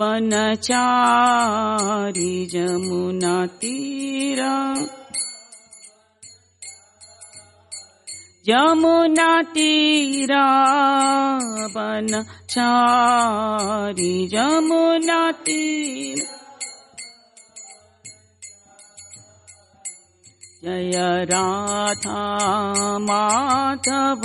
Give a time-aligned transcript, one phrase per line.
[0.00, 0.72] वनचारी
[2.54, 4.52] जमुनातीरा
[8.48, 10.46] यमुना तीरा
[11.76, 12.08] वन
[12.54, 16.20] चारी यमुना तीर
[20.64, 22.20] जय Radha
[23.08, 24.22] Madhav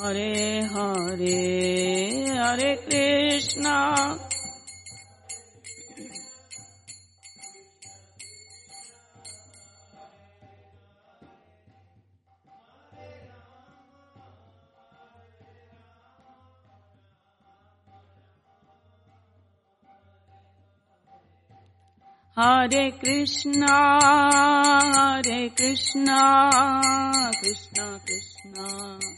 [0.00, 1.34] Hare Hare
[2.38, 4.16] Hare Krishna
[22.38, 26.50] Hare Krishna, Hare Krishna,
[27.40, 29.17] Krishna Krishna.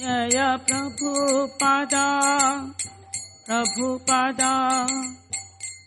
[0.00, 2.04] जय प्रभुपादा
[3.46, 4.52] प्रभुपादा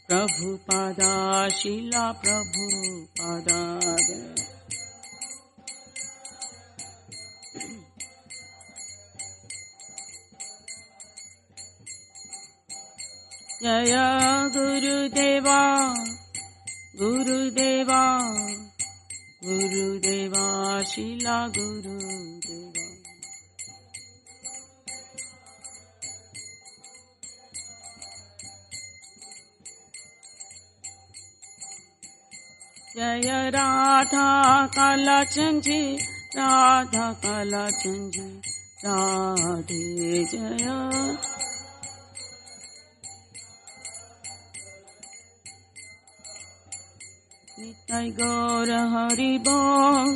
[0.07, 1.10] प्रभुपादा
[1.50, 3.57] शिला प्रभुपादा
[13.63, 13.95] जय
[14.57, 15.62] गुरुदेवा
[17.01, 18.04] गुरुदेवा
[19.44, 20.45] गुरुदेवा
[20.83, 22.92] शिला गुरुदेवा।
[32.92, 34.26] जय राधा
[34.76, 35.80] काला चंजी
[36.36, 38.28] राधा काला चंजी
[38.84, 40.66] राधे जय
[47.58, 50.10] निताई गौर हरि बोल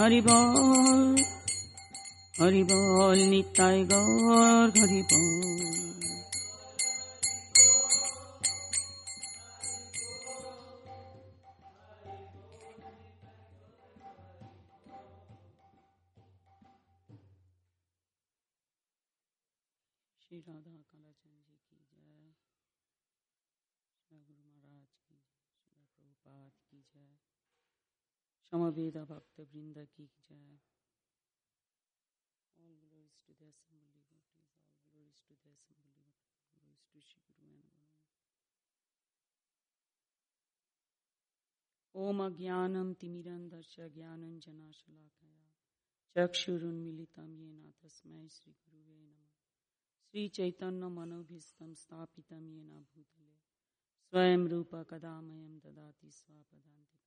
[0.00, 1.16] हरि बोल
[2.40, 3.10] हरि बोल
[28.51, 30.59] समवेद भक्त वृंद की जय।
[32.57, 37.33] All glories to the assembly devotees, all glories to the assembly devotees, glories to Shri
[37.39, 38.13] Guru and Guru.
[41.95, 45.43] ॐ अज्ञानं तिमिरन्दर्श ज्ञानञ्जनाशलाकया
[46.15, 49.33] चक्षुरुन्मिलितं येन तस्मै श्रीगुरुवे नमः
[50.07, 53.35] श्रीचैतन्यमनोभीष्टं स्थापितं येन भूतले
[54.11, 57.04] स्वयं रूप कदामयं ददाति स्वापदान्तिकम्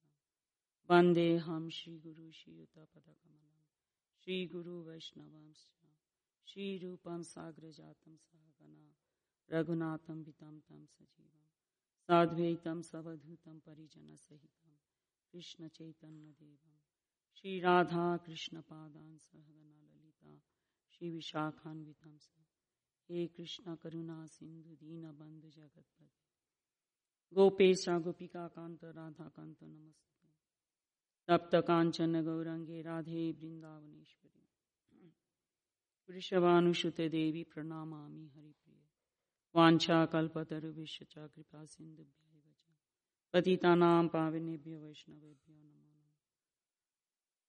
[0.91, 3.57] वन्देऽहं श्रीगुरु श्रीयुतपदकमलं
[4.21, 5.81] श्रीगुरुवैष्णवंश्च
[6.49, 8.87] श्रीरूपं साग्रजातं सहगना
[9.51, 11.47] रघुनाथं वितं तं सजीवं
[12.07, 14.73] साद्वैतं सवधूतं परिजनसहितं
[15.33, 16.77] कृष्णचैतन्यदेवं
[17.37, 20.33] श्रीराधा कृष्णपादान् सहगना ललिता।
[20.91, 22.33] श्रीविशाखान्वितं स।
[23.11, 26.11] हे कृष्ण करुणा सिंधु दीन बंधु जगतपति
[27.35, 30.18] गोपेश गोपिका कांत राधा कांत नमस्ते।
[31.29, 34.43] तप्त कांचन गौरंगे राधे वृंदावनेश्वरी
[36.09, 38.81] वृषभानुसुते देवी प्रणामामि हरिप्रिय।
[39.55, 42.43] वाञ्छा कल्पतरुभिश्च च कृपा सिन्धुभ्यैव
[43.33, 45.35] पतितानां पावनेभ्यो नमो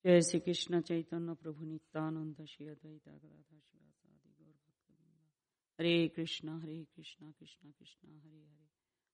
[0.06, 4.00] जय श्री कृष्ण चैतन्य प्रभु नित्यानंद श्री अद्वैत गौर भक्तवृंद
[5.80, 8.70] हरे कृष्ण हरे कृष्ण कृष्ण कृष्ण, हरे हरे।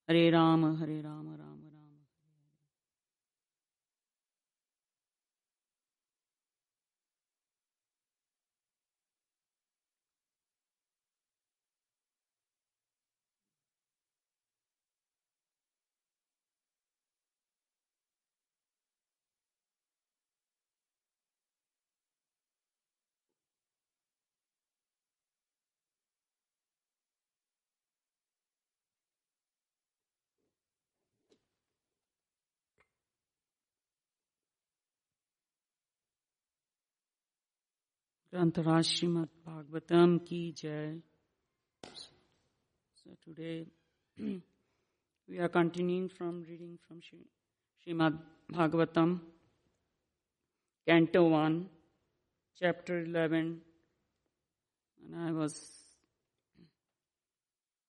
[0.10, 1.95] हरे राम हरे Ram Ram Ram.
[38.36, 40.96] Bhagavatam Ki Jai.
[41.84, 43.66] So today
[45.30, 47.00] we are continuing from reading from
[47.88, 48.18] Srimad
[48.52, 49.22] Bhagavatam,
[50.86, 51.70] Canto 1,
[52.60, 53.62] Chapter 11.
[55.06, 55.58] And I was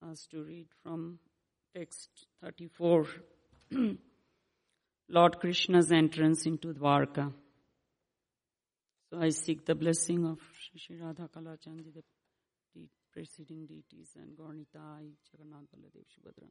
[0.09, 1.19] asked to read from
[1.75, 2.09] text
[2.45, 3.07] 34,
[5.09, 7.33] Lord Krishna's entrance into Dwarka.
[9.10, 12.04] So I seek the blessing of Shri Shri Radha Kalachandi, the
[12.74, 16.50] de- preceding deities, and Gaurnitai, Jagannath Baladev Subhadra,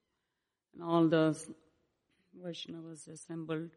[0.75, 1.37] and all the
[2.39, 3.71] Vaishnavas assembled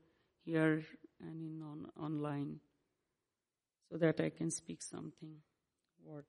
[0.46, 0.84] here
[1.22, 2.60] and in on, online,
[3.90, 5.36] so that I can speak something
[6.04, 6.26] worth.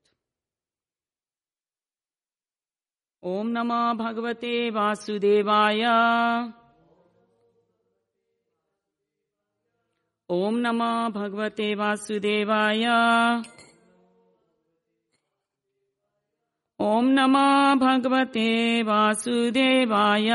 [3.25, 5.83] ॐ नमो भगवते वासुदेवाय
[10.32, 12.84] ॐ नमो भगवते वासुदेवाय।
[16.80, 17.46] ॐ नमो
[17.76, 18.50] भगवते
[18.84, 20.30] वासुदेवाय।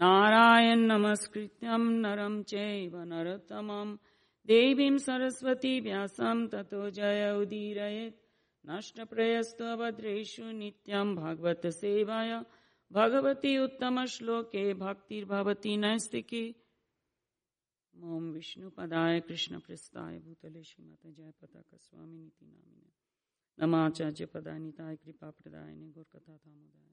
[0.00, 3.94] नारायण नमस्कृत्यं नरं चैव नरोत्तमं।
[4.46, 8.18] देवीं सरस्वती व्यासं ततो जय उदीरयेत्।
[8.64, 12.40] नष्टप्रयस्त्वभद्रेषु नित्यं भगवत सेवाय
[12.92, 16.54] भगवती उत्तमश्लोके भक्तिर्भवति नैस्तिकी।
[17.96, 22.92] ओम विष्णु पदाय कृष्ण प्रस्ताय भूतले श्रीमत जय पताक स्वामी नीति नामिने
[23.58, 26.92] नमाचार्य पदाय निताय कृपा प्रदाय ने गौर कथा थामोदाय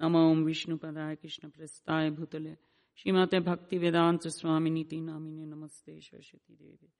[0.00, 2.56] नमो ओम विष्णु पदाय कृष्ण प्रस्ताय भूतले।
[2.96, 6.92] श्रीमते भक्ति वेदांत स्वामी नीति नामिने नमस्ते, सरस्वती देवी।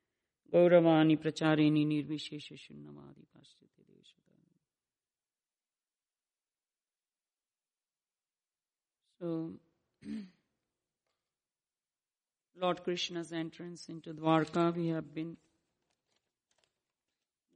[0.52, 3.26] गौरवाणी प्रचारिणी निर्विशेष शून्यवादी
[9.19, 9.53] So,
[12.59, 14.75] Lord Krishna's entrance into Dwarka.
[14.75, 15.37] We have been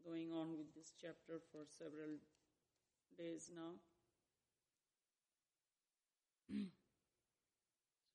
[0.06, 2.18] going on with this chapter for several
[3.18, 3.72] days now.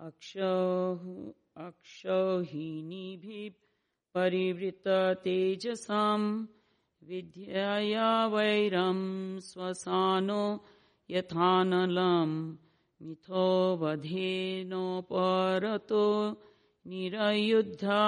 [0.06, 0.54] अक्षौ
[1.65, 3.51] अक्षौहिणीभिः
[4.15, 4.87] परिवृत
[5.23, 6.27] तेजसाम्
[7.09, 9.03] विद्यया वैरम्
[9.47, 10.43] स्वसानो
[11.11, 12.35] यथानलम्
[13.01, 13.45] मिथो
[13.81, 16.05] वधेनोपरतो
[16.87, 18.03] निरयुद्धा।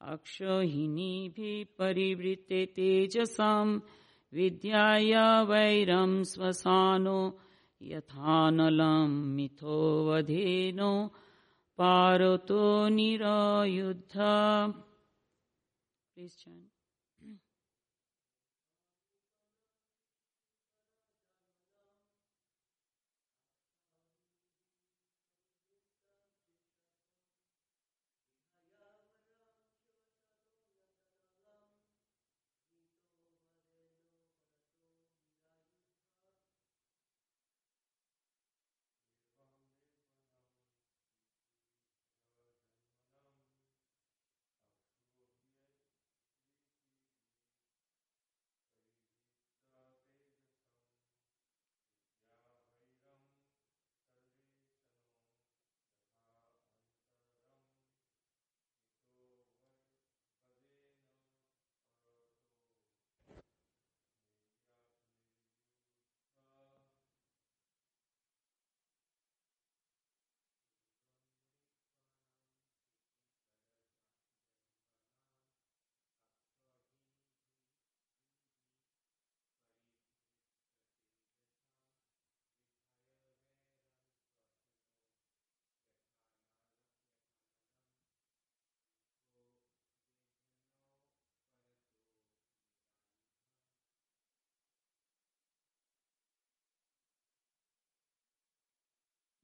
[0.02, 3.80] अक्षहिनीभिः परिवृते तेजसां
[4.34, 5.14] विद्याय
[5.50, 7.40] वैरं स्वसानो
[7.82, 10.94] यथानलं मिथोवधेनो
[11.82, 14.34] पारतो निरायुद्धा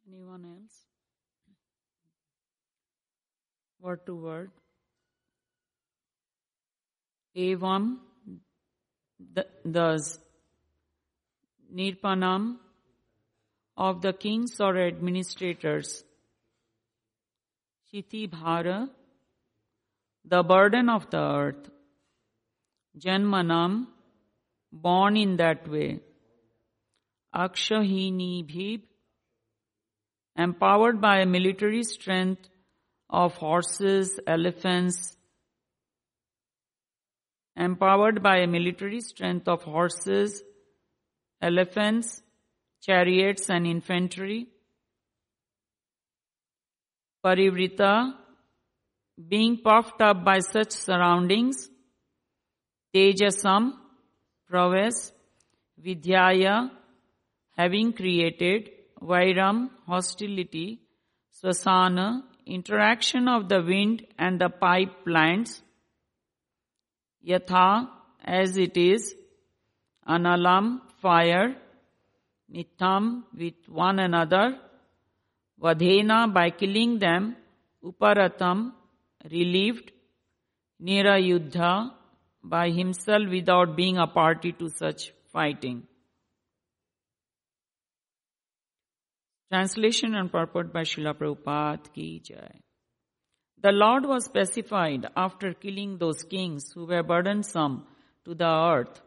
[0.07, 0.85] Anyone else?
[3.81, 4.51] Word to word.
[7.35, 7.97] Evam,
[9.35, 10.17] th- thus,
[11.75, 12.55] Nirpanam
[13.75, 16.03] of the kings or administrators.
[17.91, 18.89] Shiti Bhara,
[20.25, 21.69] the burden of the earth.
[22.97, 23.87] Janmanam,
[24.71, 25.99] born in that way.
[27.35, 28.81] Akshahini Bhib,
[30.37, 32.47] empowered by a military strength
[33.09, 35.17] of horses, elephants,
[37.55, 40.43] empowered by a military strength of horses,
[41.41, 42.21] elephants,
[42.81, 44.47] chariots, and infantry.
[47.25, 48.13] Parivrita,
[49.27, 51.67] being puffed up by such surroundings,
[52.93, 53.73] Tejasam,
[54.47, 55.11] prowess,
[55.83, 56.69] Vidyaya,
[57.57, 58.69] having created,
[59.01, 60.81] Vairam, hostility,
[61.31, 65.61] Swasana, interaction of the wind and the pipe plants,
[67.25, 67.89] Yatha,
[68.23, 69.15] as it is,
[70.07, 71.55] Analam, fire,
[72.49, 74.57] mitham with one another,
[75.61, 77.35] vadhena by killing them,
[77.83, 78.71] uparatam
[79.29, 79.91] relieved,
[80.81, 81.91] nira yuddha
[82.43, 85.83] by himself without being a party to such fighting.
[89.49, 92.59] Translation and purport by Srila Prabhupada ki jai.
[93.61, 97.85] The Lord was pacified after killing those kings who were burdensome
[98.25, 99.01] to the earth.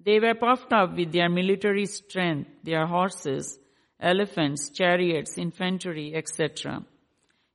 [0.00, 3.58] They were puffed up with their military strength, their horses,
[4.00, 6.84] elephants, chariots, infantry, etc.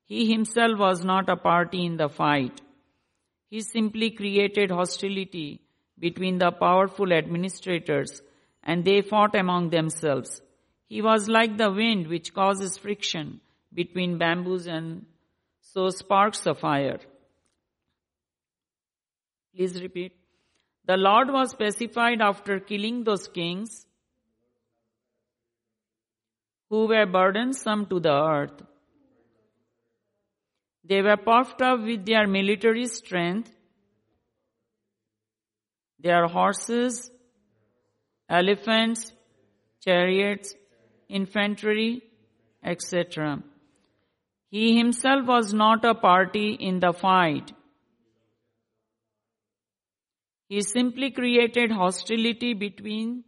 [0.06, 2.60] He himself was not a party in the fight.
[3.50, 5.62] He simply created hostility
[5.98, 8.22] between the powerful administrators
[8.64, 10.42] and they fought among themselves.
[10.90, 13.42] He was like the wind which causes friction
[13.72, 15.06] between bamboos and
[15.62, 17.00] so sparks of fire.
[19.56, 20.14] Please repeat.
[20.86, 23.86] The Lord was specified after killing those kings
[26.72, 28.62] who were burdensome to the earth.
[30.84, 33.52] They were puffed up with their military strength,
[36.00, 37.12] their horses,
[38.28, 39.14] elephants,
[39.84, 40.56] chariots,
[41.10, 42.04] infantry,
[42.64, 43.42] etc.
[44.50, 47.52] He himself was not a party in the fight.
[50.48, 53.24] He simply created hostility between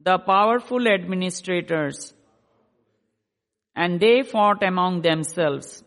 [0.00, 2.12] the powerful administrators
[3.76, 5.82] and they fought among themselves.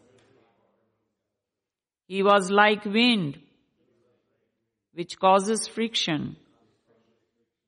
[2.08, 3.40] He was like wind
[4.94, 6.38] which causes friction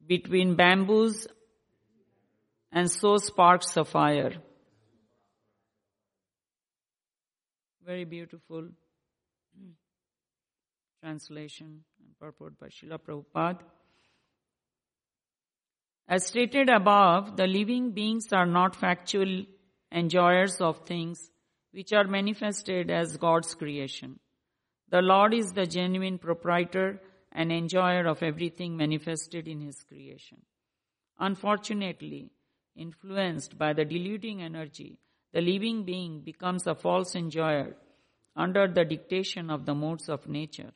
[0.10, 1.28] between bamboos
[2.72, 4.34] and so sparks of fire.
[7.86, 8.70] Very beautiful
[11.02, 13.62] translation and purport by Srila Prabhupada.
[16.08, 19.46] As stated above, the living beings are not factual
[19.92, 21.30] enjoyers of things
[21.72, 24.20] which are manifested as God's creation.
[24.90, 27.00] The Lord is the genuine proprietor
[27.32, 30.42] and enjoyer of everything manifested in His creation.
[31.20, 32.32] Unfortunately,
[32.76, 34.98] influenced by the deluding energy,
[35.34, 37.76] the living being becomes a false enjoyer
[38.36, 40.72] under the dictation of the modes of nature.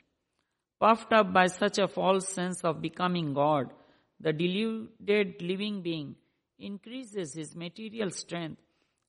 [0.80, 3.72] Puffed up by such a false sense of becoming God,
[4.20, 6.16] the deluded living being
[6.60, 8.62] increases his material strength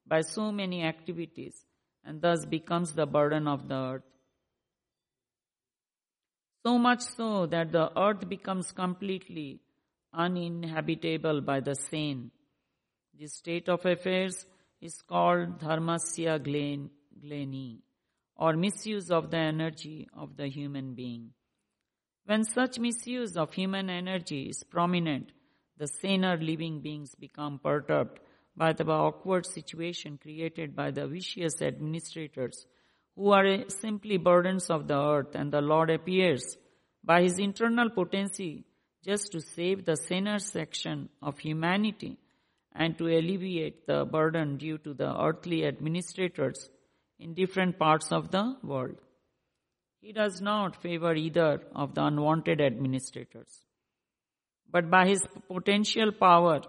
[0.07, 1.65] by so many activities
[2.05, 4.03] and thus becomes the burden of the earth.
[6.65, 9.61] So much so that the earth becomes completely
[10.15, 12.31] uninhabitable by the sane.
[13.13, 14.47] This state of affairs
[14.81, 17.81] is called dharmasya glani
[18.37, 21.33] or misuse of the energy of the human being.
[22.25, 25.33] When such misuse of human energy is prominent,
[25.77, 28.21] the saner living beings become perturbed
[28.57, 32.65] by the awkward situation created by the vicious administrators
[33.17, 36.57] who are simply burdens of the earth and the Lord appears
[37.03, 38.65] by his internal potency
[39.05, 42.17] just to save the sinner section of humanity
[42.75, 46.71] and to alleviate the burden due to the earthly administrators
[47.19, 48.97] in different parts of the world.
[50.01, 53.65] He does not favor either of the unwanted administrators.
[54.71, 56.63] But by his potential power,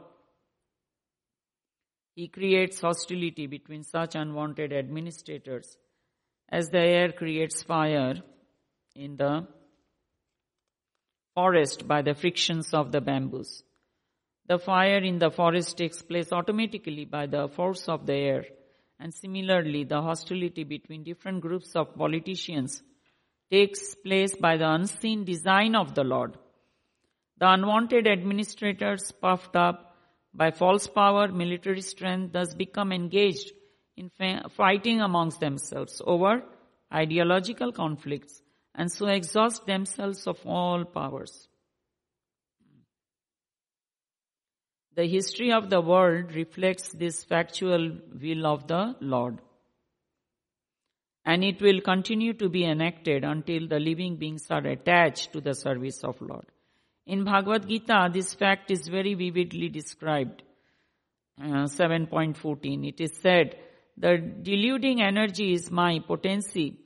[2.14, 5.78] he creates hostility between such unwanted administrators
[6.50, 8.16] as the air creates fire
[8.96, 9.48] in the
[11.34, 13.64] forest by the frictions of the bamboos.
[14.48, 18.46] The fire in the forest takes place automatically by the force of the air.
[19.00, 22.82] And similarly, the hostility between different groups of politicians
[23.52, 26.38] takes place by the unseen design of the Lord.
[27.40, 29.96] The unwanted administrators puffed up
[30.34, 33.52] by false power, military strength, thus become engaged
[33.98, 34.12] in
[34.50, 36.44] fighting amongst themselves over
[36.94, 38.42] ideological conflicts
[38.74, 41.48] and so exhaust themselves of all powers.
[44.96, 49.40] The history of the world reflects this factual will of the Lord
[51.26, 55.56] and it will continue to be enacted until the living beings are attached to the
[55.56, 56.46] service of Lord.
[57.08, 60.44] In Bhagavad Gita, this fact is very vividly described.
[61.42, 63.56] Uh, 7.14, it is said,
[63.98, 66.78] the deluding energy is my potency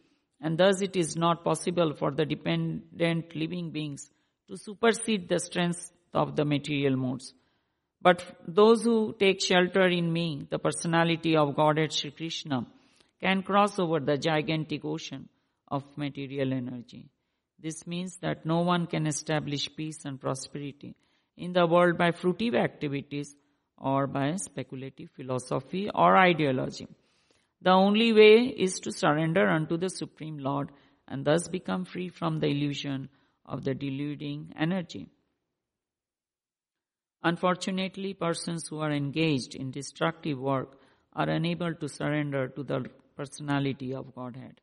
[0.41, 4.09] and thus it is not possible for the dependent living beings
[4.47, 7.33] to supersede the strength of the material modes.
[8.01, 12.65] But those who take shelter in me, the personality of Godhead Sri Krishna,
[13.19, 15.27] can cross over the gigantic ocean
[15.67, 17.09] of material energy.
[17.61, 20.95] This means that no one can establish peace and prosperity
[21.35, 23.35] in the world by fruitive activities
[23.79, 26.87] or by speculative philosophy or ideology.
[27.61, 30.71] The only way is to surrender unto the Supreme Lord
[31.07, 33.09] and thus become free from the illusion
[33.45, 35.09] of the deluding energy.
[37.23, 40.79] Unfortunately, persons who are engaged in destructive work
[41.13, 42.85] are unable to surrender to the
[43.17, 44.61] personality of Godhead.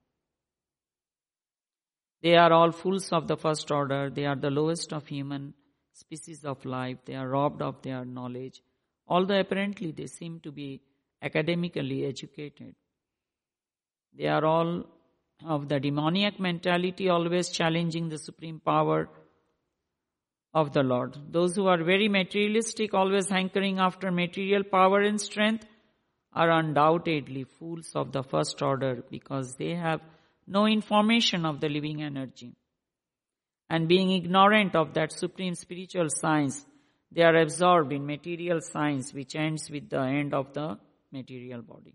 [2.22, 4.08] They are all fools of the first order.
[4.08, 5.52] They are the lowest of human
[5.92, 6.98] species of life.
[7.04, 8.62] They are robbed of their knowledge,
[9.08, 10.80] although apparently they seem to be
[11.22, 12.74] academically educated.
[14.16, 14.84] They are all
[15.44, 19.08] of the demoniac mentality, always challenging the supreme power
[20.54, 21.16] of the Lord.
[21.30, 25.66] Those who are very materialistic, always hankering after material power and strength,
[26.32, 30.00] are undoubtedly fools of the first order because they have
[30.46, 32.54] no information of the living energy.
[33.68, 36.64] And being ignorant of that supreme spiritual science,
[37.12, 40.78] they are absorbed in material science which ends with the end of the
[41.12, 41.94] material body.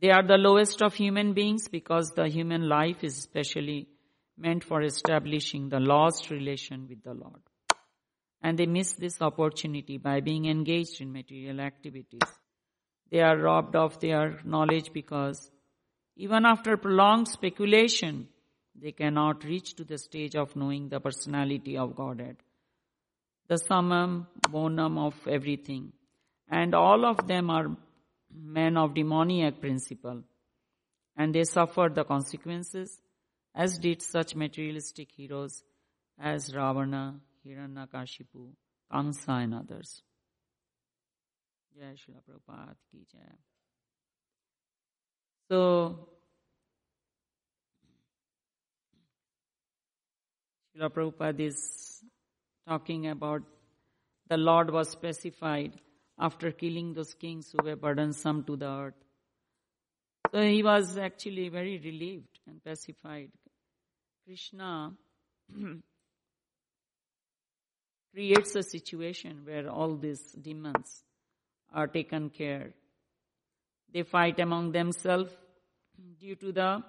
[0.00, 3.88] They are the lowest of human beings because the human life is specially
[4.38, 7.42] meant for establishing the lost relation with the Lord.
[8.42, 12.22] And they miss this opportunity by being engaged in material activities.
[13.10, 15.50] They are robbed of their knowledge because
[16.16, 18.28] even after prolonged speculation,
[18.74, 22.36] they cannot reach to the stage of knowing the personality of Godhead,
[23.48, 25.92] the summum bonum of everything.
[26.48, 27.76] And all of them are
[28.32, 30.22] men of demoniac principle,
[31.16, 33.00] and they suffered the consequences,
[33.54, 35.62] as did such materialistic heroes
[36.18, 38.52] as Ravana, Hiranyakashipu,
[38.92, 40.02] Kamsa, and others.
[41.76, 43.36] Jai Srila Prabhupada ki jai.
[45.48, 46.08] So,
[50.76, 52.02] Srila Prabhupada is
[52.66, 53.42] talking about
[54.28, 55.72] the Lord was specified
[56.18, 58.94] after killing those kings who were burdensome to the earth.
[60.32, 63.30] So he was actually very relieved and pacified.
[64.24, 64.92] Krishna
[68.14, 71.02] creates a situation where all these demons
[71.72, 72.70] are taken care.
[73.92, 75.32] They fight among themselves
[76.20, 76.84] due to the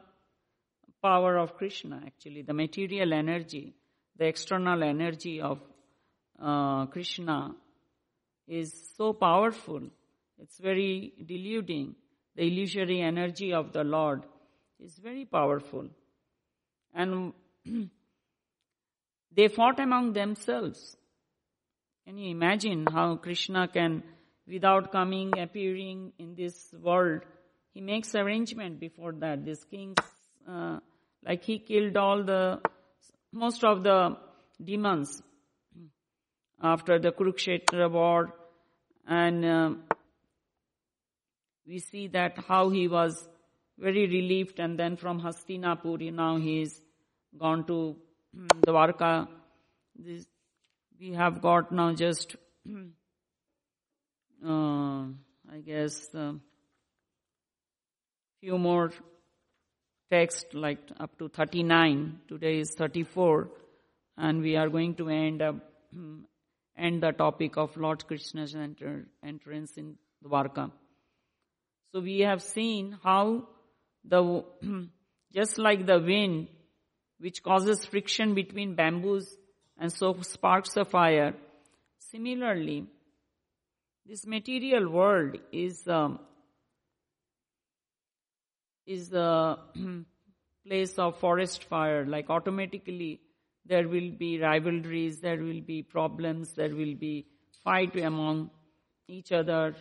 [1.02, 3.74] power of Krishna, actually, the material energy,
[4.18, 5.60] the external energy of
[6.42, 7.56] uh, Krishna
[8.48, 9.82] is so powerful.
[10.40, 11.96] It's very deluding.
[12.36, 14.24] The illusory energy of the Lord
[14.80, 15.88] is very powerful.
[16.94, 17.34] And
[19.36, 20.98] they fought among themselves.
[22.06, 24.04] Can you imagine how Krishna can,
[24.48, 27.22] without coming, appearing in this world,
[27.74, 29.46] he makes arrangement before that.
[29.46, 29.96] This kings,
[30.50, 30.80] uh,
[31.26, 32.60] like he killed all the,
[33.32, 34.18] most of the
[34.64, 35.22] demons
[36.62, 38.34] after the Kurukshetra war
[39.08, 39.72] and uh,
[41.68, 43.28] we see that how he was
[43.78, 46.80] very relieved and then from Hastinapur now he is
[47.38, 47.96] gone to
[48.66, 49.28] Dwarka.
[49.96, 50.26] This,
[51.00, 52.36] we have got now just
[54.46, 55.06] uh,
[55.52, 56.34] I guess uh,
[58.40, 58.92] few more
[60.12, 63.48] text like up to 39 today is 34
[64.18, 65.56] and we are going to end up
[66.76, 70.72] and the topic of Lord Krishna's enter, entrance in Dwarka.
[71.92, 73.48] So we have seen how
[74.04, 74.44] the,
[75.34, 76.48] just like the wind,
[77.20, 79.38] which causes friction between bamboos
[79.78, 81.34] and so sparks a fire,
[82.12, 82.86] similarly,
[84.06, 86.20] this material world is, um,
[88.86, 89.58] is the
[90.66, 93.22] place of forest fire, like automatically
[93.66, 97.26] there will be rivalries, there will be problems, there will be
[97.64, 98.50] fight among
[99.08, 99.76] each other,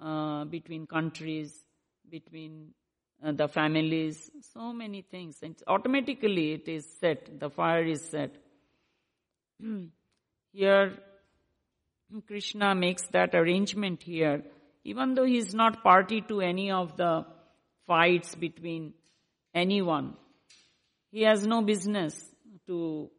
[0.00, 1.64] uh, between countries,
[2.10, 2.72] between
[3.24, 5.38] uh, the families, so many things.
[5.42, 8.34] And automatically it is set, the fire is set.
[10.52, 10.92] here,
[12.26, 14.42] Krishna makes that arrangement here,
[14.84, 17.24] even though he is not party to any of the
[17.86, 18.94] fights between
[19.54, 20.16] anyone.
[21.10, 22.22] He has no business
[22.66, 23.10] to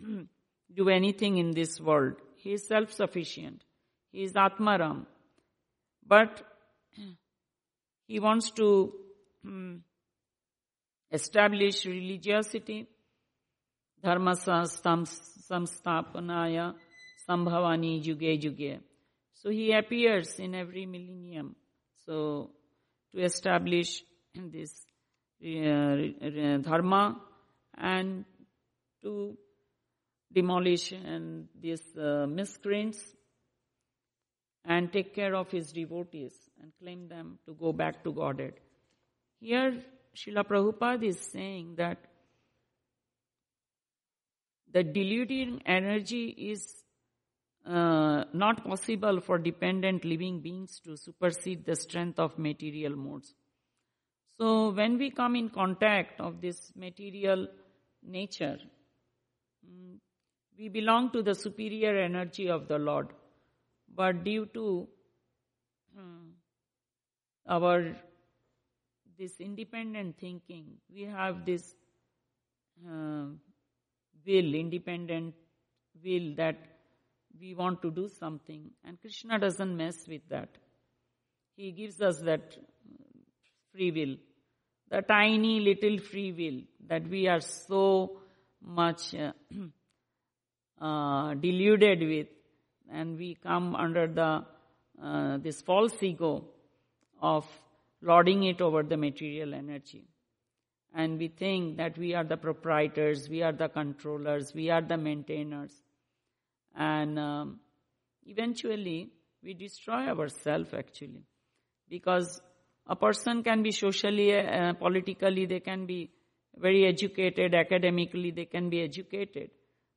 [0.74, 2.14] do anything in this world.
[2.36, 3.62] He is self-sufficient.
[4.12, 5.06] He is Atmaram.
[6.06, 6.42] But
[8.06, 8.92] he wants to
[11.12, 12.86] establish religiosity.
[14.02, 16.74] Dharma samsthapanaya
[17.28, 18.80] sambhavani juge juge.
[19.34, 21.54] So he appears in every millennium.
[22.06, 22.50] So
[23.14, 24.02] to establish
[24.34, 24.72] this
[25.42, 25.96] uh,
[26.62, 27.20] dharma
[27.76, 28.24] and
[29.02, 29.36] to
[30.32, 32.98] demolish and these uh, miscreants
[34.64, 38.54] and take care of his devotees and claim them to go back to Godhead.
[39.40, 39.82] Here,
[40.14, 41.98] Srila Prabhupada is saying that
[44.72, 46.66] the deluding energy is
[47.66, 53.34] uh, not possible for dependent living beings to supersede the strength of material modes.
[54.40, 57.46] So when we come in contact of this material
[58.02, 58.56] nature,
[59.70, 59.98] mm,
[60.58, 63.08] we belong to the superior energy of the Lord.
[63.94, 64.88] But due to
[65.98, 67.94] uh, our
[69.18, 71.74] this independent thinking, we have this
[72.88, 73.26] uh,
[74.26, 75.34] will, independent
[76.02, 76.56] will that
[77.38, 78.70] we want to do something.
[78.86, 80.48] And Krishna doesn't mess with that.
[81.56, 82.56] He gives us that
[83.72, 84.16] free will,
[84.90, 88.18] the tiny little free will that we are so
[88.60, 89.32] much uh,
[90.84, 92.26] uh, deluded with,
[92.92, 94.44] and we come under the
[95.02, 96.44] uh, this false ego
[97.22, 97.46] of
[98.02, 100.04] lording it over the material energy.
[100.94, 104.96] And we think that we are the proprietors, we are the controllers, we are the
[104.96, 105.72] maintainers.
[106.76, 107.60] And um,
[108.26, 109.10] eventually,
[109.42, 111.24] we destroy ourselves actually.
[111.88, 112.40] Because
[112.86, 116.10] a person can be socially, uh, politically, they can be
[116.56, 119.50] very educated, academically, they can be educated.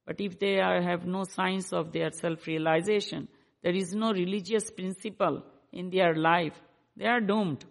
[0.05, 3.27] But if they are, have no signs of their self-realization,
[3.61, 6.53] there is no religious principle in their life,
[6.95, 7.65] they are doomed.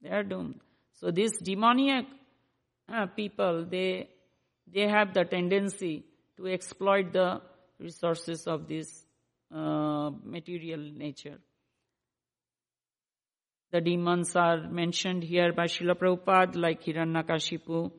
[0.00, 0.60] They are doomed.
[0.92, 2.06] So these demoniac
[2.92, 4.08] uh, people, they,
[4.72, 6.04] they have the tendency
[6.36, 7.40] to exploit the
[7.78, 9.04] resources of this
[9.54, 11.38] uh, material nature.
[13.70, 17.90] The demons are mentioned here by Srila Prabhupada like Hiranyakashipu,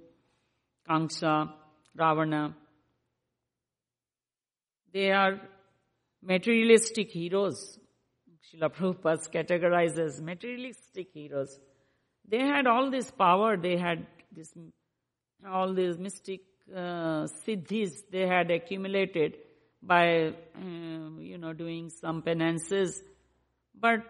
[0.89, 1.51] Kamsa,
[1.95, 2.55] Ravana.
[4.91, 5.39] They are
[6.23, 7.77] materialistic heroes.
[8.51, 11.59] Srila Prabhupada categorizes materialistic heroes.
[12.27, 14.51] They had all this power, they had this,
[15.47, 16.41] all these mystic
[16.75, 19.35] uh, siddhis they had accumulated
[19.83, 23.01] by, uh, you know, doing some penances.
[23.79, 24.01] But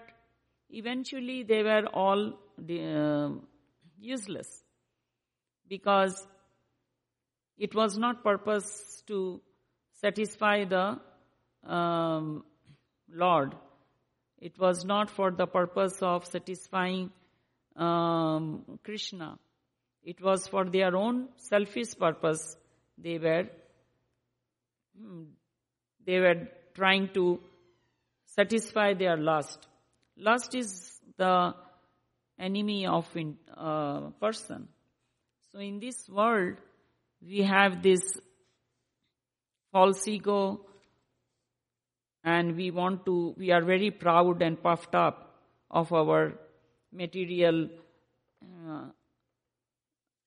[0.69, 3.29] eventually they were all uh,
[3.99, 4.63] useless
[5.67, 6.27] because
[7.57, 9.41] it was not purpose to
[9.93, 10.99] satisfy the
[11.69, 12.43] um,
[13.11, 13.55] Lord.
[14.39, 17.11] It was not for the purpose of satisfying
[17.75, 19.37] um, Krishna.
[20.03, 22.55] It was for their own selfish purpose.
[22.97, 23.47] They were
[24.97, 25.23] hmm,
[26.05, 27.39] they were trying to
[28.25, 29.67] satisfy their lust.
[30.19, 31.53] Lust is the
[32.37, 34.67] enemy of a uh, person.
[35.51, 36.57] So in this world,
[37.25, 38.01] we have this
[39.71, 40.61] false ego
[42.23, 45.35] and we want to, we are very proud and puffed up
[45.71, 46.33] of our
[46.91, 47.69] material
[48.43, 48.85] uh,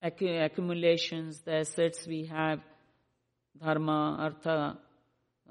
[0.02, 2.60] accumulations, the assets we have,
[3.60, 4.78] dharma, artha,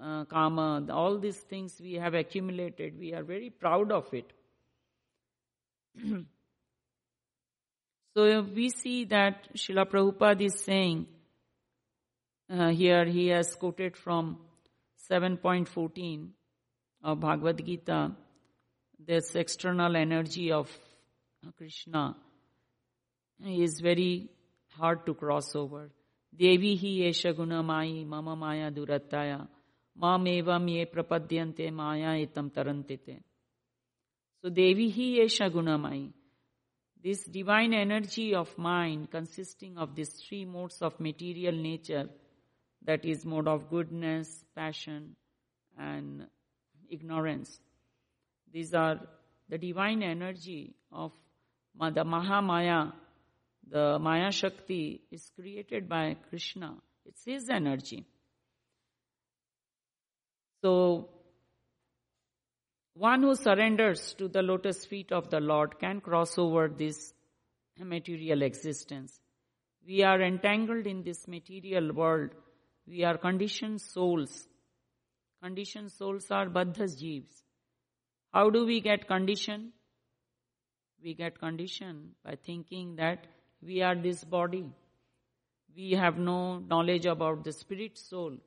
[0.01, 2.97] uh, kama, all these things we have accumulated.
[2.99, 4.31] We are very proud of it.
[8.15, 11.07] so we see that Srila Prabhupada is saying,
[12.49, 14.37] uh, here he has quoted from
[15.09, 16.29] 7.14
[17.03, 18.11] of Bhagavad Gita,
[19.05, 20.69] this external energy of
[21.57, 22.15] Krishna
[23.45, 24.29] is very
[24.77, 25.89] hard to cross over.
[26.35, 29.47] Devi hi esha guna mai mama maya durattaya
[29.95, 33.21] mam evam ye prapadyante maya etam tarantite.
[34.41, 36.09] So Devi hi esha guna mai.
[37.03, 42.09] This divine energy of mind consisting of these three modes of material nature
[42.85, 45.15] that is mode of goodness, passion
[45.77, 46.27] and
[46.89, 47.59] ignorance.
[48.51, 48.99] These are
[49.49, 51.11] the divine energy of
[51.79, 52.93] the Mahamaya,
[53.69, 56.75] the Maya Shakti is created by Krishna.
[57.05, 58.05] It's his energy.
[60.61, 61.09] So,
[62.93, 67.13] one who surrenders to the lotus feet of the Lord can cross over this
[67.79, 69.19] material existence.
[69.87, 72.31] We are entangled in this material world.
[72.87, 74.47] We are conditioned souls.
[75.41, 77.43] Conditioned souls are baddhas jeeves.
[78.31, 79.71] How do we get conditioned?
[81.03, 83.25] We get conditioned by thinking that
[83.61, 84.65] we are this body.
[85.75, 88.37] We have no knowledge about the spirit soul.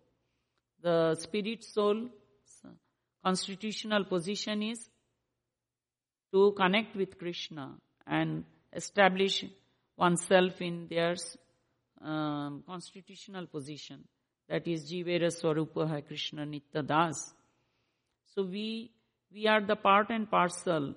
[0.85, 2.11] The spirit soul
[3.25, 4.87] constitutional position is
[6.31, 7.73] to connect with Krishna
[8.07, 9.45] and establish
[9.97, 11.17] oneself in their
[12.03, 14.05] um, constitutional position.
[14.49, 17.33] that is Jivera Swarupa Krishna Nitya Das.
[18.35, 18.91] So we,
[19.33, 20.95] we are the part and parcel,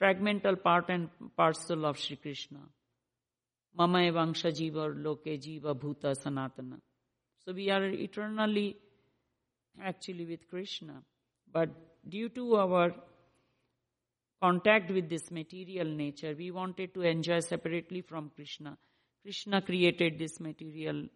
[0.00, 2.58] fragmental part and parcel of Sri Krishna.
[3.76, 6.80] Mama evangsha jiva loke jiva bhuta sanatana.
[7.44, 8.76] So we are eternally
[9.82, 11.02] actually with Krishna.
[11.52, 11.70] But
[12.08, 12.94] due to our
[14.42, 18.78] contact with this material nature, we wanted to enjoy separately from Krishna.
[19.22, 21.06] Krishna created this material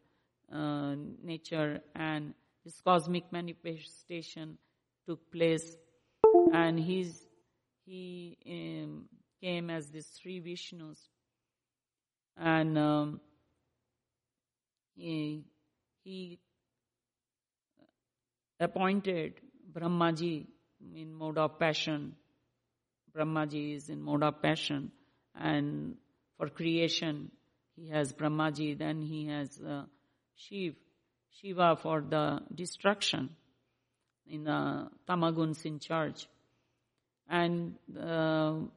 [0.52, 4.58] uh, nature and this cosmic manifestation
[5.06, 5.76] took place
[6.52, 7.26] and he's,
[7.86, 9.04] he um,
[9.42, 10.98] came as these three Vishnus
[12.36, 13.20] and um,
[14.94, 15.44] he,
[16.02, 16.38] he
[18.60, 19.34] appointed
[19.72, 20.46] Brahmaji
[20.94, 22.14] in mode of passion.
[23.16, 24.90] Brahmaji is in mode of passion
[25.34, 25.96] and
[26.36, 27.30] for creation
[27.76, 29.84] he has Brahmaji, then he has uh,
[30.36, 30.74] Shiv,
[31.30, 33.30] Shiva for the destruction
[34.26, 36.28] in the Tamaguns in charge.
[37.28, 38.68] And the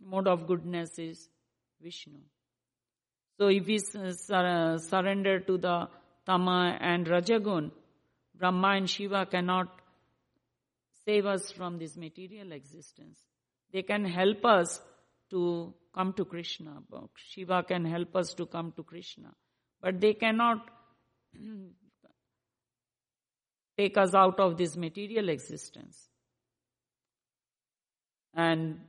[0.00, 1.28] mode of goodness is
[1.82, 2.18] Vishnu.
[3.38, 5.88] So if we uh, sur- surrender to the
[6.26, 7.72] Tama and Rajagun,
[8.40, 9.68] Brahma and Shiva cannot
[11.04, 13.18] save us from this material existence.
[13.70, 14.80] They can help us
[15.30, 16.78] to come to Krishna.
[17.16, 19.34] Shiva can help us to come to Krishna.
[19.82, 20.58] But they cannot
[23.78, 26.08] take us out of this material existence
[28.32, 28.80] and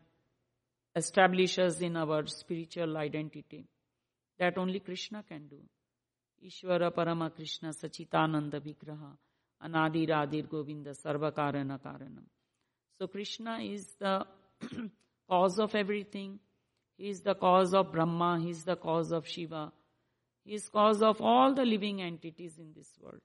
[0.96, 3.68] establish us in our spiritual identity.
[4.40, 5.60] That only Krishna can do.
[6.46, 9.18] Ishvara Parama Krishna Sachitananda Vigraha
[9.64, 12.26] Anadi Govinda Sarva Karana Karanam.
[12.98, 14.26] So Krishna is the
[15.30, 16.40] cause of everything.
[16.98, 18.40] He is the cause of Brahma.
[18.40, 19.72] He is the cause of Shiva.
[20.46, 23.22] He is cause of all the living entities in this world.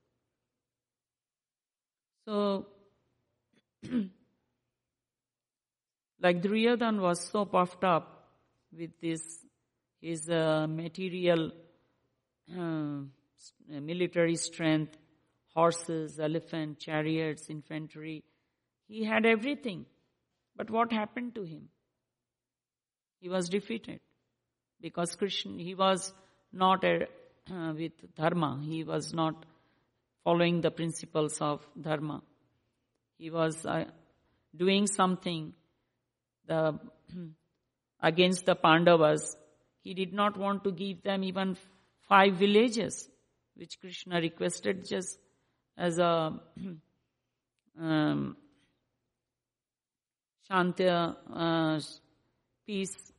[2.27, 2.67] So,
[6.21, 8.31] like Duryodhan was so puffed up
[8.77, 9.23] with this,
[10.01, 11.53] his uh, material
[12.57, 13.01] uh,
[13.69, 14.97] military strength,
[15.57, 18.23] horses, elephant, chariots, infantry.
[18.89, 19.87] He had everything.
[20.55, 21.69] But what happened to him?
[23.21, 24.01] He was defeated
[24.81, 26.13] because Krishna, he was
[26.53, 27.07] not a,
[27.51, 28.61] uh, with dharma.
[28.63, 29.47] He was not
[30.25, 32.23] following the principles of dharma.
[33.19, 33.85] He was uh,
[34.55, 35.53] doing something
[36.47, 36.79] the,
[38.03, 39.37] against the Pandavas.
[39.83, 41.57] He did not want to give them even
[42.09, 43.09] five villages,
[43.55, 45.19] which Krishna requested just
[45.77, 46.33] as a
[47.81, 48.37] um,
[50.51, 51.81] Shantya uh,
[52.67, 53.13] peace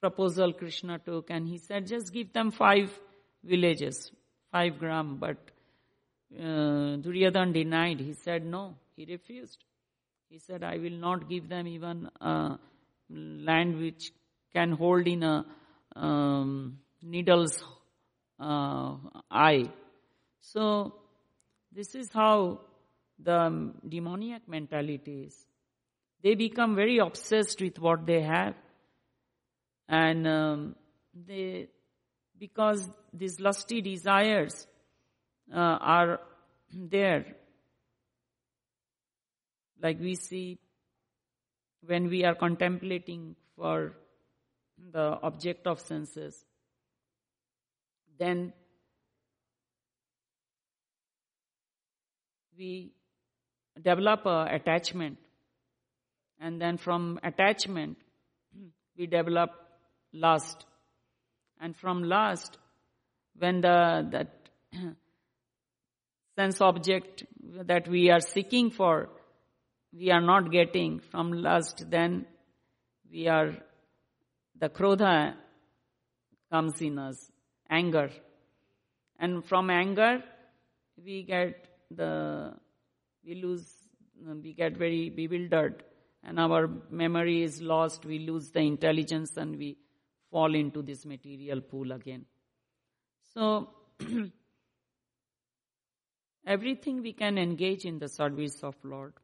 [0.00, 2.90] proposal Krishna took and he said just give them five
[3.42, 4.10] villages,
[4.52, 5.36] five gram, but
[6.38, 8.00] uh, Duryodhan denied.
[8.00, 9.64] He said no, he refused.
[10.28, 12.58] He said I will not give them even a
[13.08, 14.12] land which
[14.52, 15.44] can hold in a
[15.94, 17.62] um, needle's
[18.40, 18.96] uh,
[19.30, 19.70] eye.
[20.40, 20.94] So
[21.76, 22.60] this is how
[23.18, 25.36] the demoniac mentality is.
[26.22, 28.54] They become very obsessed with what they have
[29.86, 30.76] and um,
[31.14, 31.68] they,
[32.38, 34.66] because these lusty desires
[35.54, 36.20] uh, are
[36.72, 37.26] there,
[39.82, 40.58] like we see
[41.84, 43.92] when we are contemplating for
[44.92, 46.42] the object of senses,
[48.18, 48.54] then
[52.56, 52.92] we
[53.82, 55.18] develop a attachment
[56.40, 57.98] and then from attachment
[58.96, 59.50] we develop
[60.12, 60.64] lust.
[61.60, 62.58] And from lust,
[63.38, 64.50] when the that
[66.36, 67.24] sense object
[67.64, 69.08] that we are seeking for,
[69.92, 72.26] we are not getting from lust, then
[73.10, 73.56] we are
[74.58, 75.34] the krodha
[76.50, 77.30] comes in us,
[77.70, 78.10] anger.
[79.18, 80.22] And from anger,
[81.02, 82.54] we get the,
[83.24, 83.66] we lose,
[84.42, 85.82] we get very bewildered
[86.22, 89.76] and our memory is lost, we lose the intelligence and we
[90.30, 92.24] fall into this material pool again.
[93.32, 93.70] So,
[96.46, 99.14] everything we can engage in the service of Lord.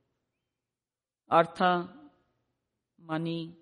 [1.28, 1.88] Artha,
[3.04, 3.56] money,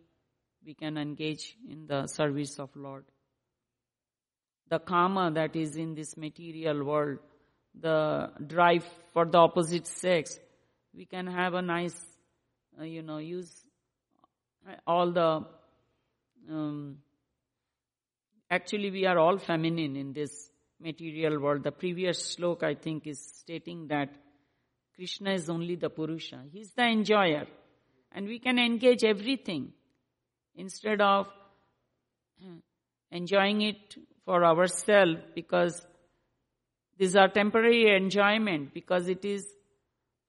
[0.65, 3.05] we can engage in the service of Lord.
[4.69, 7.19] The kama that is in this material world,
[7.79, 10.39] the drive for the opposite sex,
[10.95, 11.99] we can have a nice,
[12.79, 13.51] uh, you know, use
[14.87, 15.45] all the
[16.51, 16.99] um,
[18.51, 20.51] Actually, we are all feminine in this
[20.81, 21.63] material world.
[21.63, 24.09] The previous slok, I think, is stating that
[24.97, 26.43] Krishna is only the Purusha.
[26.53, 27.47] He's the enjoyer.
[28.11, 29.73] And we can engage everything
[30.57, 31.29] instead of
[33.13, 33.95] enjoying it
[34.25, 35.87] for ourselves because
[37.01, 39.47] these are temporary enjoyment because it is,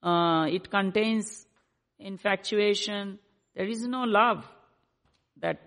[0.02, 1.46] uh, it contains
[2.00, 3.20] infatuation.
[3.54, 4.46] There is no love
[5.42, 5.60] that,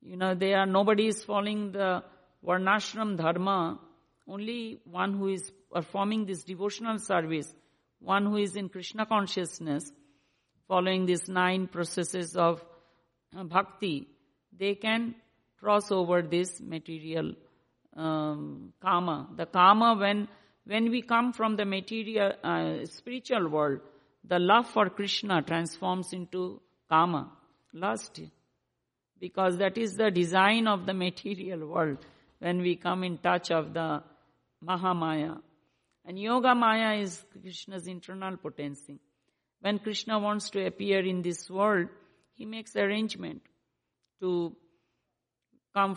[0.00, 2.02] you know, they are, nobody is following the
[2.42, 3.78] Varnashram Dharma.
[4.26, 7.52] Only one who is performing this devotional service,
[7.98, 9.92] one who is in Krishna consciousness,
[10.66, 12.64] following these nine processes of
[13.36, 14.08] uh, bhakti,
[14.58, 15.14] they can
[15.60, 17.34] cross over this material
[17.96, 19.28] um, karma.
[19.36, 20.28] The karma when
[20.64, 23.80] when we come from the material uh, spiritual world,
[24.24, 27.32] the love for Krishna transforms into kama,
[27.72, 28.20] lust,
[29.18, 31.98] because that is the design of the material world.
[32.38, 34.02] When we come in touch of the
[34.64, 35.40] Mahamaya,
[36.04, 38.98] and Yoga Maya is Krishna's internal potency.
[39.60, 41.88] When Krishna wants to appear in this world,
[42.34, 43.42] he makes arrangement
[44.20, 44.56] to
[45.74, 45.96] come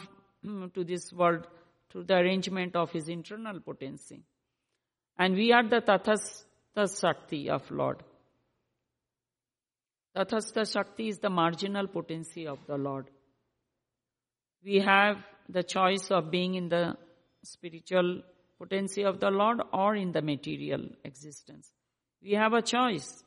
[0.73, 1.47] to this world
[1.95, 4.21] through the arrangement of his internal potency.
[5.17, 8.03] And we are the Tathastha Shakti of Lord.
[10.13, 13.05] Tathastha Shakti is the marginal potency of the Lord.
[14.61, 16.97] We have the choice of being in the
[17.43, 18.23] spiritual
[18.59, 21.71] potency of the Lord or in the material existence.
[22.21, 23.23] We have a choice.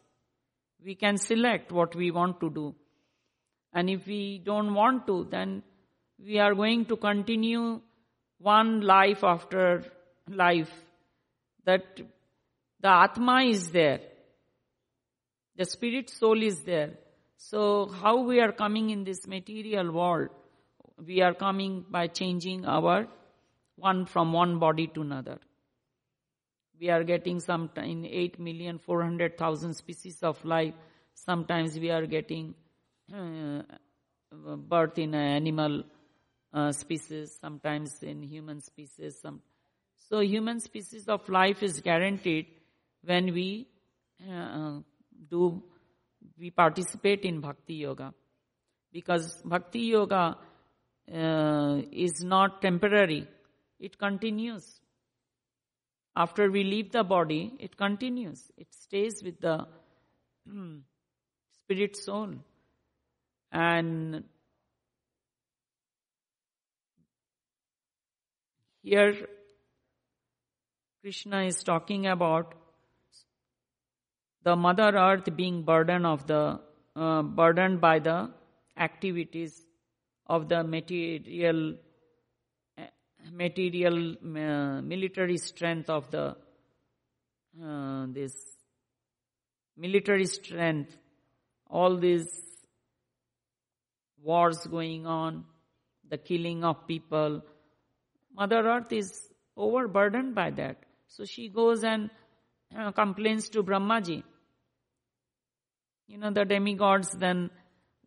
[0.85, 2.75] We can select what we want to do.
[3.73, 5.62] And if we don't want to, then
[6.19, 7.81] we are going to continue
[8.39, 9.84] one life after
[10.28, 10.72] life.
[11.64, 11.84] That
[12.80, 14.01] the Atma is there.
[15.57, 16.93] The spirit soul is there.
[17.36, 20.30] So how we are coming in this material world?
[21.05, 23.07] We are coming by changing our
[23.76, 25.39] one from one body to another.
[26.80, 30.74] We are getting some in 8 million 400,000 species of life.
[31.14, 32.55] Sometimes we are getting
[33.12, 33.62] uh,
[34.32, 35.82] birth in an animal
[36.53, 39.19] uh, species, sometimes in human species.
[39.21, 39.41] Some.
[40.09, 42.47] So human species of life is guaranteed
[43.05, 43.69] when we
[44.31, 44.81] uh,
[45.31, 45.63] do,
[46.39, 48.15] we participate in bhakti yoga.
[48.93, 50.37] Because bhakti yoga
[51.13, 53.29] uh, is not temporary
[53.79, 54.81] it continues.
[56.17, 58.51] After we leave the body, it continues.
[58.57, 59.67] It stays with the
[61.63, 62.35] spirit soul.
[63.53, 64.25] And
[68.89, 69.14] here
[71.03, 72.55] Krishna is talking about
[74.45, 76.61] the Mother Earth being burdened of the
[76.97, 78.30] uh, burdened by the
[78.86, 79.61] activities
[80.26, 81.74] of the material
[83.43, 86.24] material uh, military strength of the
[87.62, 88.34] uh, this
[89.86, 90.97] military strength
[91.68, 92.32] all these
[94.30, 95.45] wars going on
[96.09, 97.41] the killing of people
[98.41, 99.11] mother earth is
[99.57, 100.76] overburdened by that
[101.07, 102.11] so she goes and
[102.78, 104.22] uh, complains to brahmaji
[106.07, 107.51] you know the demigods then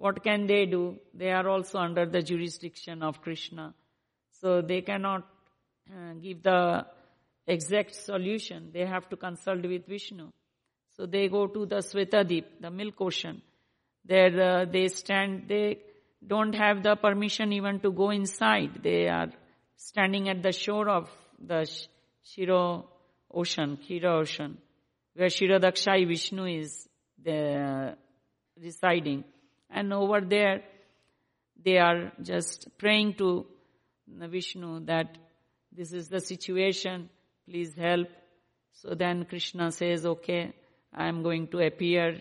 [0.05, 3.73] what can they do they are also under the jurisdiction of krishna
[4.41, 5.27] so they cannot
[5.89, 6.85] uh, give the
[7.47, 8.71] exact solution.
[8.73, 10.31] They have to consult with Vishnu.
[10.93, 13.41] So they go to the Svetadip, the milk ocean.
[14.05, 15.79] There uh, they stand, they
[16.25, 18.81] don't have the permission even to go inside.
[18.83, 19.29] They are
[19.81, 21.09] standing at the shore of
[21.39, 21.67] the
[22.23, 22.87] Shiro
[23.33, 24.57] ocean, Kira ocean,
[25.15, 26.87] where Shirodakshai Vishnu is
[27.23, 27.95] the,
[28.61, 29.23] residing.
[29.71, 30.61] And over there,
[31.63, 33.47] they are just praying to
[34.07, 35.17] Vishnu that
[35.71, 37.09] this is the situation,
[37.49, 38.07] please help.
[38.73, 40.53] So then Krishna says, okay,
[40.93, 42.17] I am going to appear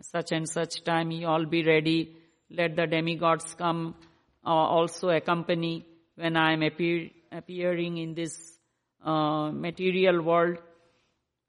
[0.00, 2.16] such and such time, you all be ready.
[2.50, 3.96] Let the demigods come
[4.44, 5.86] uh, also accompany
[6.20, 8.58] when I am appear, appearing in this
[9.04, 10.58] uh, material world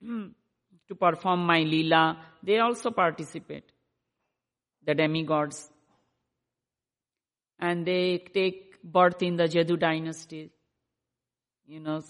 [0.02, 2.18] to perform my lila.
[2.42, 3.70] They also participate,
[4.84, 5.68] the demigods.
[7.58, 10.50] And they take birth in the Jadu dynasty.
[11.66, 12.02] You know,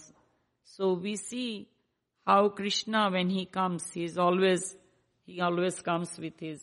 [0.63, 1.67] so we see
[2.25, 4.75] how Krishna, when he comes, he is always,
[5.25, 6.61] he always comes with his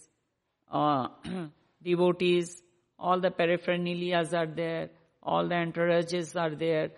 [0.72, 1.08] uh,
[1.82, 2.62] devotees.
[2.98, 4.90] All the paraphernalias are there.
[5.22, 6.90] All the entourages are there.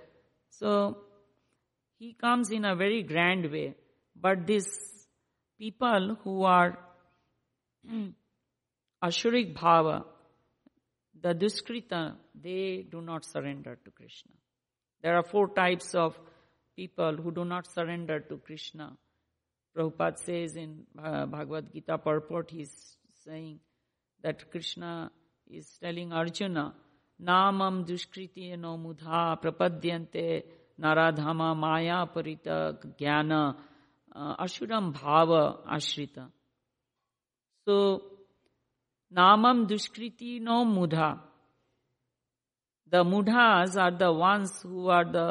[0.51, 0.99] So
[1.99, 3.75] he comes in a very grand way.
[4.15, 4.69] But these
[5.59, 6.79] people who are
[9.05, 10.05] Ashurik Bhava,
[11.21, 14.33] the Duskrita, they do not surrender to Krishna.
[15.03, 16.19] There are four types of
[16.77, 18.97] people who do not surrender to Krishna.
[19.77, 23.59] Prabhupada says in uh, Bhagavad Gita purport, he's saying
[24.23, 25.11] that Krishna
[25.51, 26.75] is telling Arjuna,
[27.23, 30.27] नामम दुष्कृति नो मुधा प्रपद्यंते
[30.79, 32.49] नराधामा माया परित
[32.99, 33.31] ज्ञान
[34.45, 35.35] अशुरम भाव
[35.77, 36.19] आश्रित।
[37.67, 37.77] सो
[39.13, 41.11] नामम दुष्कृति नो मुधा।
[42.93, 45.27] The मुढ़ाज are the ones who are the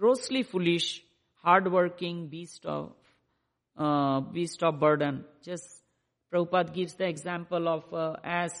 [0.00, 0.86] grossly foolish
[1.44, 2.90] hard working beast of
[4.34, 5.82] beast of burden just
[6.32, 7.94] Prabhupada gives the example of
[8.42, 8.54] as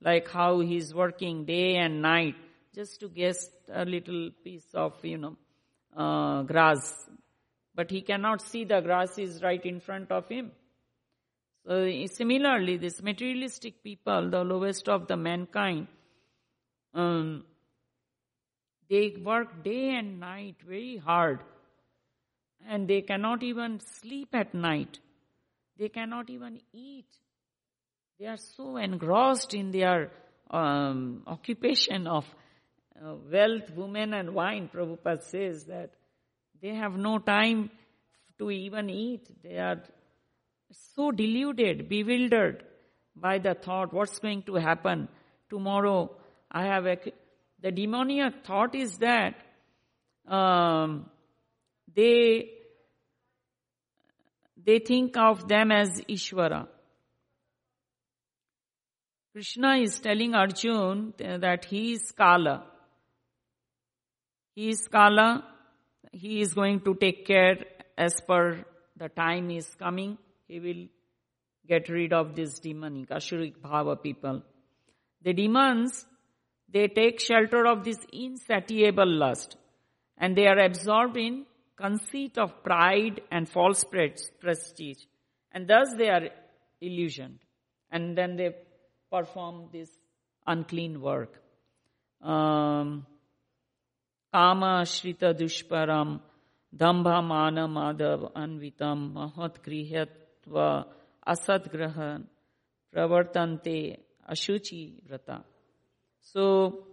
[0.00, 2.34] like how he's working day and night
[2.74, 3.36] just to get
[3.72, 5.36] a little piece of, you know,
[5.96, 7.08] uh, grass.
[7.74, 10.52] But he cannot see the grass is right in front of him.
[11.66, 15.86] So similarly, this materialistic people, the lowest of the mankind,
[16.92, 17.44] um,
[18.90, 21.40] they work day and night very hard
[22.68, 24.98] and they cannot even sleep at night.
[25.78, 27.06] They cannot even eat.
[28.18, 30.12] They are so engrossed in their
[30.50, 32.24] um, occupation of
[32.96, 34.70] uh, wealth, women and wine.
[34.72, 35.90] Prabhupada says that
[36.62, 37.70] they have no time
[38.38, 39.28] to even eat.
[39.42, 39.82] They are
[40.94, 42.64] so deluded, bewildered
[43.16, 45.08] by the thought, what's going to happen
[45.50, 46.10] tomorrow?
[46.50, 46.96] I have a,
[47.60, 49.34] the demoniac thought is that
[50.28, 51.10] um,
[51.94, 52.50] they
[54.64, 56.68] they think of them as Ishvara.
[59.34, 62.64] Krishna is telling Arjun that he is Kala.
[64.54, 65.42] He is Kala.
[66.12, 67.56] He is going to take care
[67.98, 68.64] as per
[68.96, 70.18] the time is coming.
[70.46, 70.86] He will
[71.66, 74.40] get rid of this demonic, Ashurik Bhava people.
[75.22, 76.06] The demons,
[76.72, 79.56] they take shelter of this insatiable lust
[80.16, 81.44] and they are absorbed in
[81.76, 85.02] conceit of pride and false prestige.
[85.50, 86.28] And thus they are
[86.80, 87.40] illusioned.
[87.90, 88.50] And then they
[89.14, 89.90] perform this
[90.46, 91.40] unclean work.
[92.20, 93.06] Um,
[94.32, 96.20] kama shrita dushparam
[96.82, 100.68] dambha mana madhav anvitam mahat grihyatva
[101.34, 102.24] asat grahan
[102.92, 103.98] pravartante
[104.30, 105.42] ashuchi vrata.
[106.32, 106.86] So,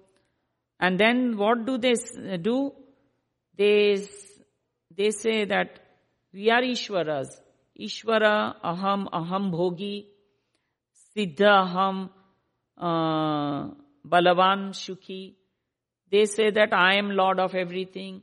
[0.79, 1.95] and then what do they
[2.37, 2.73] do?
[3.55, 3.97] They
[4.95, 5.79] they say that
[6.33, 7.29] we are Ishwaras.
[7.79, 10.05] Ishwara, aham, aham bhogi,
[11.15, 12.09] siddha aham,
[12.77, 13.73] uh,
[14.07, 15.35] balavan shukhi.
[16.11, 18.21] They say that I am Lord of everything.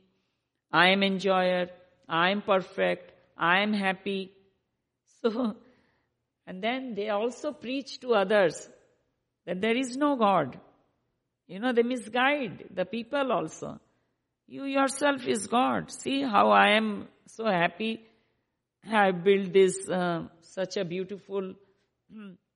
[0.71, 1.69] I am enjoyer.
[2.07, 3.11] I am perfect.
[3.37, 4.31] I am happy.
[5.21, 5.57] So,
[6.47, 8.69] and then they also preach to others
[9.45, 10.57] that there is no God.
[11.47, 13.81] You know, they misguide the people also.
[14.47, 15.91] You yourself is God.
[15.91, 18.01] See how I am so happy.
[18.89, 21.53] I built this uh, such a beautiful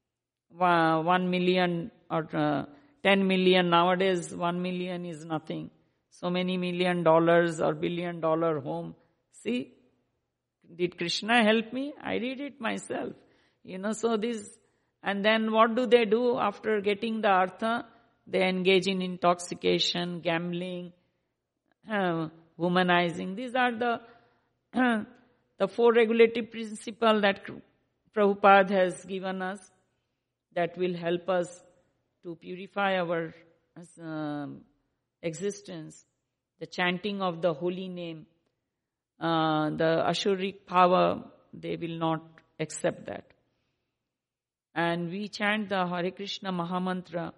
[0.58, 2.66] hmm, one million or uh,
[3.04, 4.34] ten million nowadays.
[4.36, 5.70] One million is nothing.
[6.10, 8.96] So many million dollars or billion dollar home.
[9.32, 9.74] See,
[10.76, 11.94] did Krishna help me?
[12.02, 13.14] I did it myself.
[13.64, 14.50] You know, so this,
[15.02, 17.86] and then what do they do after getting the artha?
[18.28, 20.94] They engage in intoxication, gambling,
[21.92, 22.30] uh,
[22.60, 23.36] womanizing.
[23.36, 24.02] These are the
[25.60, 27.42] the four regulative principles that
[28.16, 29.60] Prabhupada has given us
[30.56, 31.64] that will help us
[32.24, 33.34] to purify our
[34.02, 34.48] uh,
[35.22, 36.06] existence.
[36.60, 38.26] The chanting of the holy name,
[39.20, 41.24] uh, the Ashuric power,
[41.54, 42.22] they will not
[42.60, 43.26] accept that.
[44.76, 47.34] And we chant the Hare Krishna Mahamantra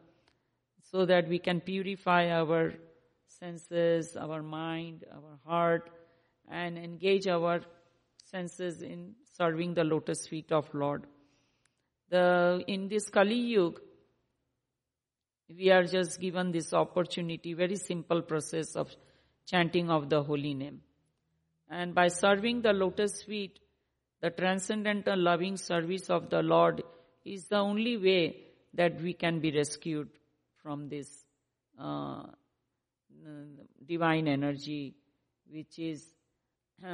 [0.91, 2.73] so that we can purify our
[3.27, 5.89] senses, our mind, our heart,
[6.49, 7.61] and engage our
[8.23, 11.05] senses in serving the lotus feet of Lord.
[12.09, 13.81] The, in this Kali Yuga,
[15.49, 18.95] we are just given this opportunity, very simple process of
[19.45, 20.81] chanting of the holy name.
[21.69, 23.59] And by serving the lotus feet,
[24.21, 26.83] the transcendental loving service of the Lord
[27.23, 28.37] is the only way
[28.73, 30.09] that we can be rescued
[30.61, 31.25] from this
[31.79, 32.23] uh,
[33.87, 34.95] divine energy
[35.51, 36.05] which is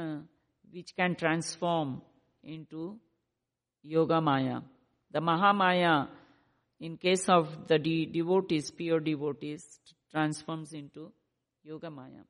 [0.72, 2.00] which can transform
[2.42, 2.98] into
[3.82, 4.60] yoga maya
[5.12, 6.08] the mahamaya
[6.80, 9.64] in case of the de- devotees pure devotees
[10.10, 11.12] transforms into
[11.62, 12.24] yoga maya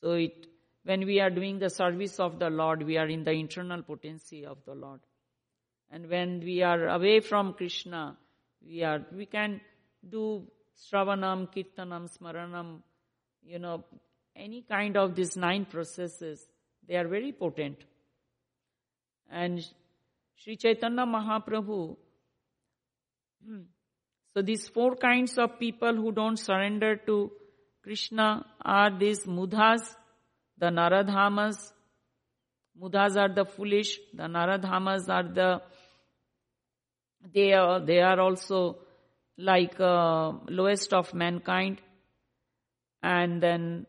[0.00, 0.46] so it
[0.84, 4.44] when we are doing the service of the lord we are in the internal potency
[4.44, 5.00] of the lord
[5.90, 8.02] and when we are away from krishna
[8.66, 9.60] we are we can
[10.10, 10.24] do
[10.82, 12.80] Shravanam, Kirtanam, Smaranam,
[13.42, 13.84] you know,
[14.36, 16.44] any kind of these nine processes,
[16.86, 17.78] they are very potent.
[19.30, 19.64] And
[20.36, 21.96] Sri Chaitanya Mahaprabhu,
[24.34, 27.30] so these four kinds of people who don't surrender to
[27.82, 29.82] Krishna are these mudhas,
[30.58, 31.72] the naradhamas.
[32.80, 35.62] Mudhas are the foolish, the naradhamas are the,
[37.32, 38.78] they are, they are also
[39.38, 41.80] like uh, lowest of mankind.
[43.02, 43.86] And then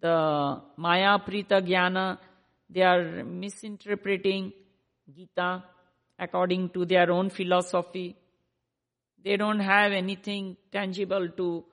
[0.00, 2.18] the Maya Prita Jnana,
[2.70, 4.52] they are misinterpreting
[5.14, 5.62] Gita
[6.18, 8.16] according to their own philosophy.
[9.24, 11.64] They don't have anything tangible to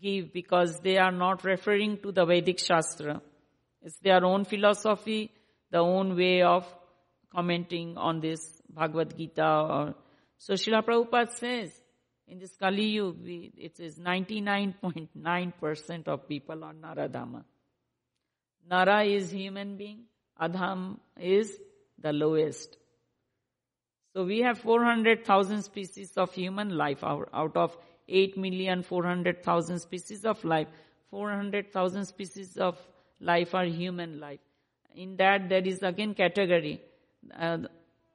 [0.00, 3.20] give because they are not referring to the Vedic Shastra.
[3.82, 5.32] It's their own philosophy,
[5.70, 6.66] the own way of
[7.32, 9.44] commenting on this Bhagavad Gita.
[9.44, 9.94] Or,
[10.38, 11.72] so Srila Prabhupada says,
[12.28, 17.42] in this Kali Yuga, it is 99.9% of people are Naradhama.
[18.68, 20.04] Nara is human being,
[20.40, 21.58] Adham is
[22.00, 22.76] the lowest.
[24.14, 27.76] So we have 400,000 species of human life out, of
[28.08, 30.68] 8,400,000 species of life.
[31.10, 32.76] 400,000 species of
[33.20, 34.40] life are human life.
[34.94, 36.80] In that there is again category.
[37.38, 37.58] Uh,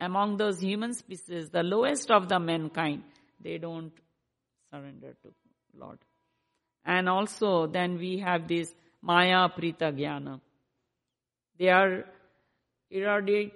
[0.02, 3.04] among those human species, the lowest of the mankind,
[3.40, 3.94] they don't
[4.72, 5.34] surrender to
[5.78, 6.00] Lord.
[6.84, 10.42] And also then we have this Maya Prita Jnana.
[11.58, 12.06] They are
[12.92, 13.54] erudite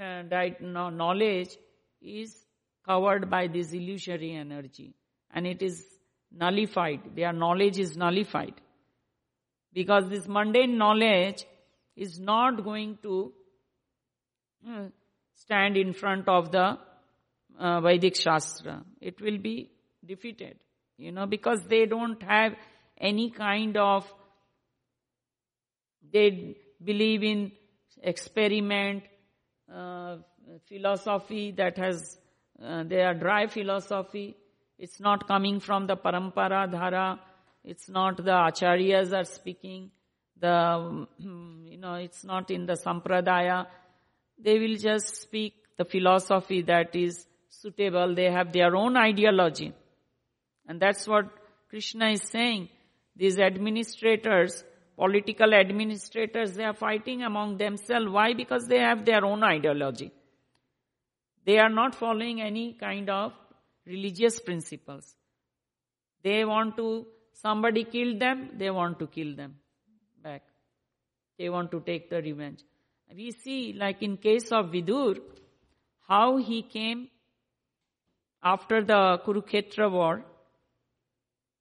[0.00, 1.56] uh, knowledge
[2.00, 2.44] is
[2.86, 4.94] covered by this illusory energy
[5.32, 5.84] and it is
[6.30, 7.00] nullified.
[7.14, 8.54] Their knowledge is nullified.
[9.72, 11.44] Because this mundane knowledge
[11.96, 13.32] is not going to
[14.68, 14.84] uh,
[15.34, 16.78] stand in front of the
[17.58, 18.84] uh, Vedic Shastra.
[19.00, 19.70] It will be
[20.04, 20.58] defeated.
[20.96, 22.52] You know, because they don't have
[22.98, 24.06] any kind of,
[26.12, 27.52] they believe in
[28.02, 29.02] experiment,
[29.72, 30.16] uh,
[30.68, 32.18] philosophy that has,
[32.62, 34.36] uh, they are dry philosophy.
[34.78, 37.18] It's not coming from the parampara dhara.
[37.62, 39.90] It's not the acharyas are speaking.
[40.38, 43.66] The, you know, it's not in the sampradaya.
[44.38, 48.14] They will just speak the philosophy that is suitable.
[48.14, 49.72] They have their own ideology.
[50.66, 51.26] And that's what
[51.70, 52.68] Krishna is saying.
[53.16, 54.64] These administrators,
[54.96, 58.08] political administrators, they are fighting among themselves.
[58.08, 58.32] Why?
[58.34, 60.12] Because they have their own ideology.
[61.44, 63.32] They are not following any kind of
[63.86, 65.14] religious principles.
[66.22, 69.56] They want to, somebody killed them, they want to kill them
[70.22, 70.42] back.
[71.38, 72.60] They want to take the revenge.
[73.14, 75.18] We see, like in case of Vidur,
[76.08, 77.08] how he came
[78.42, 80.24] after the Kurukshetra war.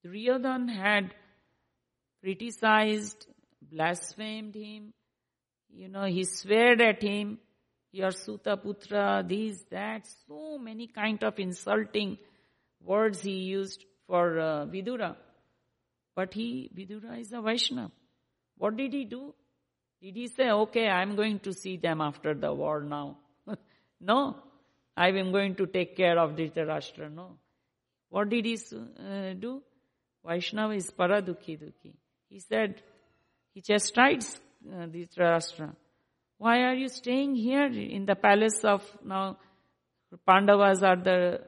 [0.06, 1.14] Duryodhan had
[2.24, 3.28] criticized,
[3.62, 4.94] blasphemed him,
[5.70, 7.38] you know, he sweared at him,
[7.92, 12.18] your Suta Putra, these, that, so many kind of insulting
[12.82, 15.16] words he used for uh, Vidura.
[16.16, 17.92] But he, Vidura is a Vaishnava.
[18.58, 19.34] What did he do?
[20.02, 23.18] Did he say, okay, I'm going to see them after the war now?
[24.00, 24.38] no.
[24.96, 27.14] I am going to take care of Dhritarashtra.
[27.14, 27.38] No.
[28.10, 29.62] What did he uh, do?
[30.26, 31.94] Vaishnava is paradukhi dukhi.
[32.34, 32.82] He said,
[33.54, 35.76] he chastised uh, Dhritarashtra.
[36.40, 39.38] Why are you staying here in the palace of now
[40.26, 41.42] Pandavas are the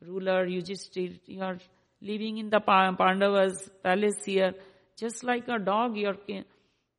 [0.00, 1.58] ruler, just you are
[2.00, 4.54] living in the Pandavas palace here,
[4.96, 6.16] just like a dog, you're,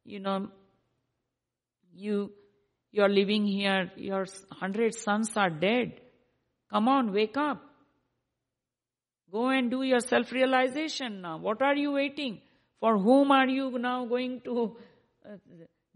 [0.05, 0.49] you know,
[1.95, 2.31] you,
[2.91, 5.99] you're living here, your hundred sons are dead.
[6.69, 7.59] Come on, wake up.
[9.31, 11.39] Go and do your self-realization now.
[11.39, 12.41] What are you waiting?
[12.81, 14.75] For whom are you now going to
[15.23, 15.37] uh,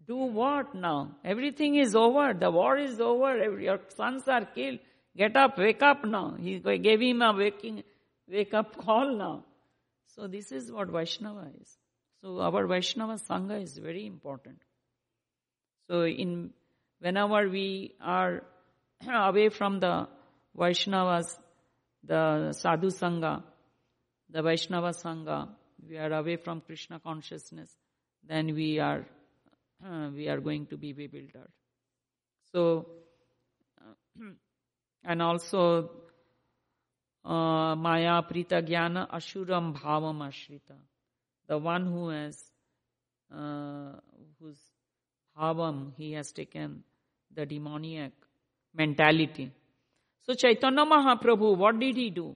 [0.08, 1.18] do what now?
[1.26, 2.34] Everything is over.
[2.34, 3.60] The war is over.
[3.60, 4.80] Your sons are killed.
[5.18, 6.36] Get up, wake up now.
[6.40, 7.84] He gave him a waking,
[8.28, 9.46] wake up call now.
[10.16, 11.76] So this is what Vaishnava is.
[12.22, 14.62] So our Vaishnava Sangha is very important.
[15.90, 16.52] So in,
[17.00, 18.44] whenever we are
[19.10, 20.08] away from the
[20.56, 21.36] Vaishnavas,
[22.04, 23.42] the Sadhu Sangha,
[24.30, 25.50] the Vaishnava Sangha,
[25.90, 27.70] we are away from Krishna consciousness,
[28.28, 29.06] then we are
[29.86, 31.52] uh, we are going to be bewildered.
[32.52, 32.88] So,
[33.82, 34.24] uh,
[35.04, 35.92] and also,
[37.24, 40.78] uh, Maya Prita Jnana Ashuram Bhavam Ashrita.
[41.48, 42.42] The one who has,
[43.36, 44.00] uh,
[44.40, 44.60] whose
[45.38, 46.84] bhavam, he has taken
[47.34, 48.14] the demoniac
[48.74, 49.52] mentality.
[50.22, 52.36] So Chaitanya Mahaprabhu, what did he do?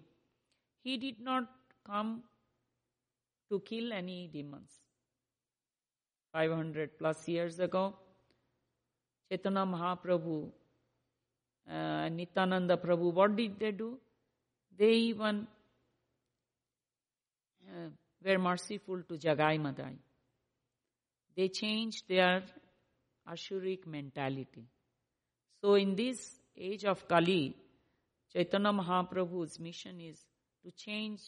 [0.84, 1.46] He did not
[1.86, 2.24] come
[3.50, 4.72] to kill any demons.
[6.34, 7.96] 500 plus years ago.
[9.30, 10.52] Chaitanya Mahaprabhu
[11.70, 13.98] uh, Nityananda Prabhu, what did they do?
[14.78, 15.48] They even
[17.68, 17.90] uh,
[18.26, 19.94] were merciful to Jagai Madai.
[21.36, 22.44] They changed their
[23.32, 24.66] Ashuric mentality.
[25.62, 27.56] So in this age of Kali,
[28.34, 30.20] Chaitanya Mahaprabhu's mission is
[30.66, 31.22] to change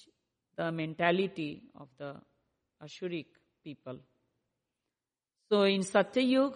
[0.62, 2.14] the mentality of the
[2.84, 3.26] Ashuric
[3.64, 3.97] people.
[5.49, 6.53] So in Satyayug,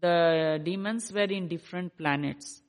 [0.00, 2.60] the demons were in different planets.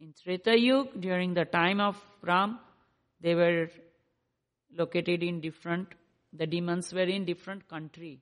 [0.00, 2.58] In Treta Yuga, during the time of Ram,
[3.22, 3.70] they were
[4.76, 5.88] located in different,
[6.34, 8.20] the demons were in different country.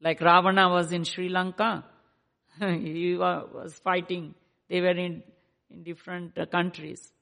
[0.00, 1.84] Like Ravana was in Sri Lanka,
[2.58, 4.34] he was fighting,
[4.68, 5.22] they were in,
[5.70, 7.12] in different countries.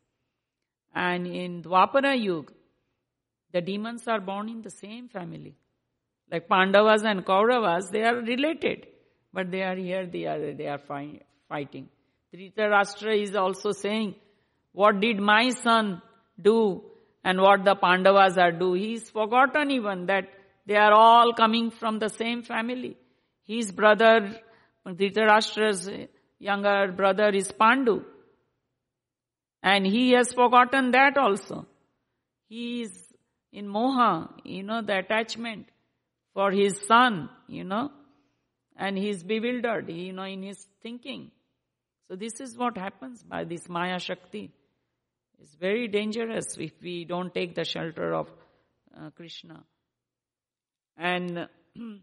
[0.94, 2.54] And in Dwapara Yuga,
[3.52, 5.56] the demons are born in the same family.
[6.30, 8.86] Like Pandavas and Kauravas, they are related.
[9.32, 10.80] But they are here, they are, they are
[11.48, 11.88] fighting.
[12.34, 14.14] Dhritarashtra is also saying,
[14.72, 16.00] what did my son
[16.40, 16.82] do
[17.24, 18.74] and what the Pandavas are do?
[18.74, 20.28] He's forgotten even that
[20.66, 22.96] they are all coming from the same family.
[23.44, 24.36] His brother,
[24.86, 25.90] Dhritarashtra's
[26.38, 28.04] younger brother is Pandu.
[29.62, 31.66] And he has forgotten that also.
[32.48, 33.09] He is
[33.52, 35.66] in moha, you know, the attachment
[36.34, 37.90] for his son, you know
[38.80, 41.30] and he is bewildered, you know, in his thinking.
[42.08, 44.50] So this is what happens by this Maya Shakti.
[45.38, 48.28] It's very dangerous if we don't take the shelter of
[48.96, 49.62] uh, Krishna.
[50.96, 51.46] And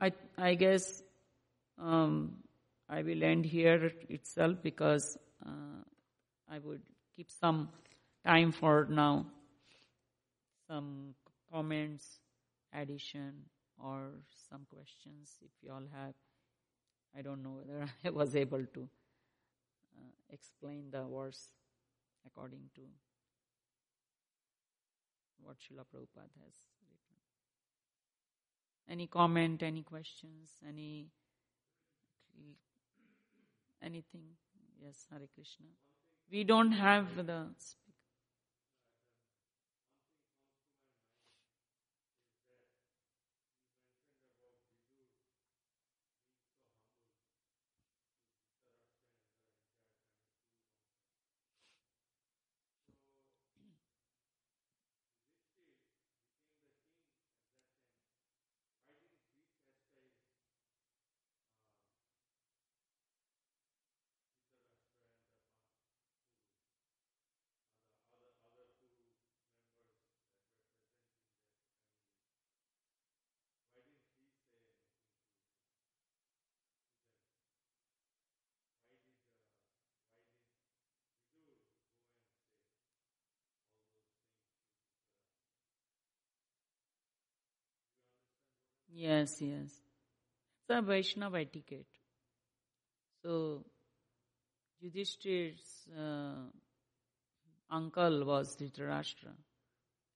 [0.00, 1.02] I, I guess
[1.82, 2.36] um,
[2.88, 5.82] I will end here itself because uh,
[6.50, 6.82] I would
[7.16, 7.70] keep some
[8.26, 9.26] time for now,
[10.66, 11.14] some
[11.52, 12.20] comments,
[12.72, 13.44] addition,
[13.82, 14.10] or
[14.50, 16.14] some questions if you all have.
[17.16, 18.88] I don't know whether I was able to
[19.96, 21.52] uh, explain the verse
[22.26, 22.82] according to
[25.42, 26.54] what Srila Prabhupada has
[26.88, 27.18] written.
[28.88, 31.08] Any comment, any questions, any
[33.82, 34.24] anything?
[34.82, 35.66] Yes, Hare Krishna.
[36.30, 37.46] We don't have the
[88.98, 89.68] Yes, yes.
[89.68, 91.84] It's a Vaishnava etiquette.
[93.22, 93.62] So,
[94.80, 96.48] Yudhishthir's uh,
[97.70, 99.34] uncle was Dhritarashtra,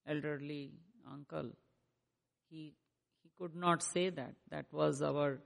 [0.06, 0.72] elderly
[1.12, 1.50] uncle.
[2.48, 2.72] He,
[3.22, 4.34] he could not say that.
[4.50, 5.40] That was our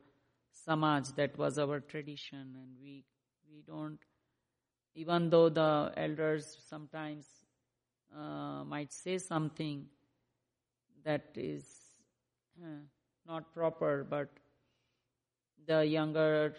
[0.53, 3.03] samaj, that was our tradition, and we,
[3.51, 3.99] we don't,
[4.95, 7.27] even though the elders sometimes
[8.17, 9.87] uh, might say something
[11.05, 11.67] that is
[12.63, 12.85] uh,
[13.27, 14.29] not proper, but
[15.67, 16.55] the younger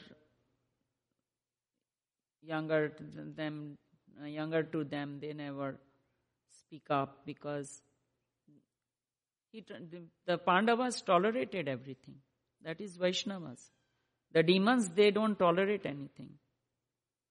[2.42, 2.92] younger
[3.36, 3.78] them
[4.24, 5.78] younger to them they never
[6.62, 7.82] speak up because
[9.52, 9.64] he,
[10.26, 12.16] the Pandavas tolerated everything.
[12.64, 13.70] That is Vaishnavas.
[14.34, 16.32] The demons they don't tolerate anything.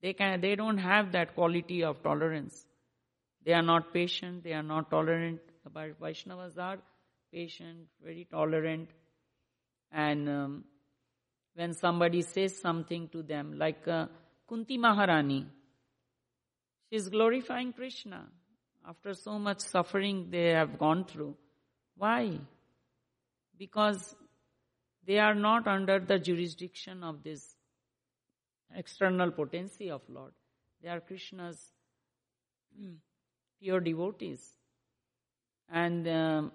[0.00, 2.66] They can they don't have that quality of tolerance.
[3.44, 4.44] They are not patient.
[4.44, 5.40] They are not tolerant.
[5.72, 6.78] But Vaishnavas are
[7.32, 8.88] patient, very tolerant,
[9.94, 10.64] and um,
[11.54, 14.06] when somebody says something to them, like uh,
[14.48, 15.46] Kunti Maharani,
[16.90, 18.26] she is glorifying Krishna
[18.86, 21.36] after so much suffering they have gone through.
[21.96, 22.38] Why?
[23.56, 24.16] Because
[25.06, 27.54] they are not under the jurisdiction of this
[28.74, 30.32] external potency of Lord.
[30.82, 31.72] They are Krishna's
[33.60, 34.42] pure devotees.
[35.72, 36.52] And um,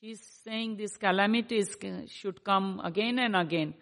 [0.00, 1.76] She's saying these calamities
[2.08, 3.74] should come again and again.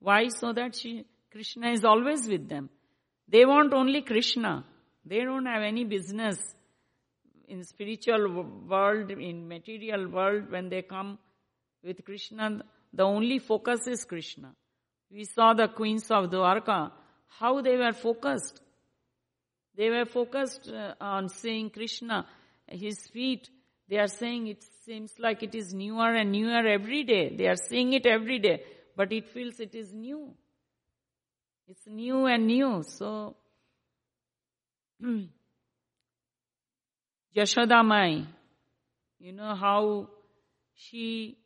[0.00, 0.28] Why?
[0.28, 2.70] So that she, Krishna is always with them.
[3.28, 4.64] They want only Krishna.
[5.04, 6.38] They don't have any business
[7.48, 11.18] in spiritual world, in material world, when they come
[11.82, 12.62] with Krishna,
[12.92, 14.54] the only focus is Krishna.
[15.10, 16.90] We saw the queens of Dwarka,
[17.38, 18.60] how they were focused.
[19.76, 22.26] They were focused uh, on seeing Krishna,
[22.66, 23.48] his feet.
[23.88, 27.34] They are saying it seems like it is newer and newer every day.
[27.36, 28.62] They are seeing it every day,
[28.96, 30.32] but it feels it is new.
[31.68, 32.84] It's new and new.
[32.86, 33.34] So,
[37.36, 38.26] Yashoda Mai,
[39.18, 40.08] you know how
[40.74, 41.36] she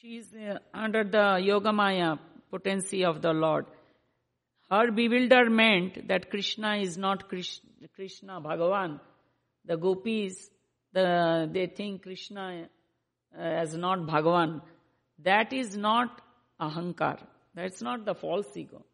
[0.00, 2.18] she is uh, under the Yogamaya
[2.50, 3.64] potency of the Lord.
[4.70, 9.00] Her bewilderment that Krishna is not Krishna, Krishna Bhagavan.
[9.64, 10.50] The gopis,
[10.92, 12.68] the, they think Krishna
[13.36, 14.60] uh, as not Bhagavan.
[15.20, 16.20] That is not
[16.60, 17.18] ahankar.
[17.54, 18.84] That's not the false ego.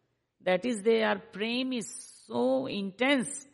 [0.43, 1.89] That is their prem is
[2.27, 3.47] so intense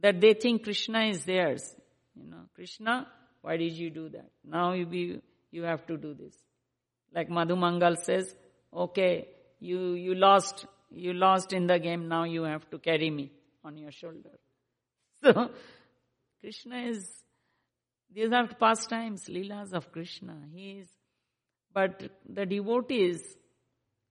[0.00, 1.74] that they think Krishna is theirs.
[2.14, 3.06] You know, Krishna,
[3.42, 4.30] why did you do that?
[4.44, 5.20] Now you be,
[5.50, 6.34] you have to do this.
[7.14, 8.34] Like Madhu Mangal says,
[8.74, 9.28] okay,
[9.60, 13.30] you, you lost, you lost in the game, now you have to carry me
[13.64, 14.30] on your shoulder.
[15.22, 15.50] So,
[16.40, 17.08] Krishna is,
[18.12, 20.36] these are pastimes, leelas of Krishna.
[20.52, 20.88] He is,
[21.72, 23.22] but the devotees,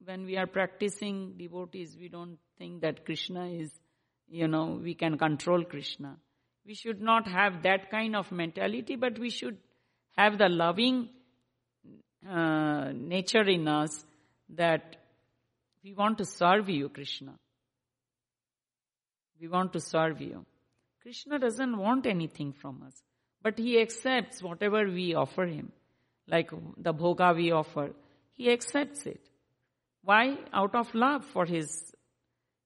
[0.04, 3.72] when we are practicing devotees, we don't think that Krishna is,
[4.28, 6.18] you know, we can control Krishna.
[6.66, 9.58] We should not have that kind of mentality, but we should
[10.18, 11.10] have the loving
[12.28, 14.04] uh, nature in us
[14.50, 14.96] that
[15.84, 17.36] we want to serve you, Krishna.
[19.40, 20.46] We want to serve you.
[21.02, 23.00] Krishna doesn't want anything from us,
[23.46, 25.72] but he accepts whatever we offer him.
[26.28, 27.92] Like the bhoga we offer,
[28.34, 29.22] he accepts it.
[30.02, 30.40] Why?
[30.52, 31.94] Out of love for his,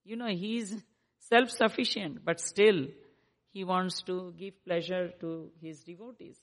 [0.05, 0.81] you know, he is
[1.19, 2.85] self-sufficient, but still
[3.51, 6.39] he wants to give pleasure to his devotees.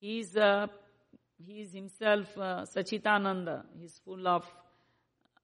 [0.00, 0.68] He is a
[1.46, 3.66] he is himself uh, Sachitananda.
[3.78, 4.44] He is full of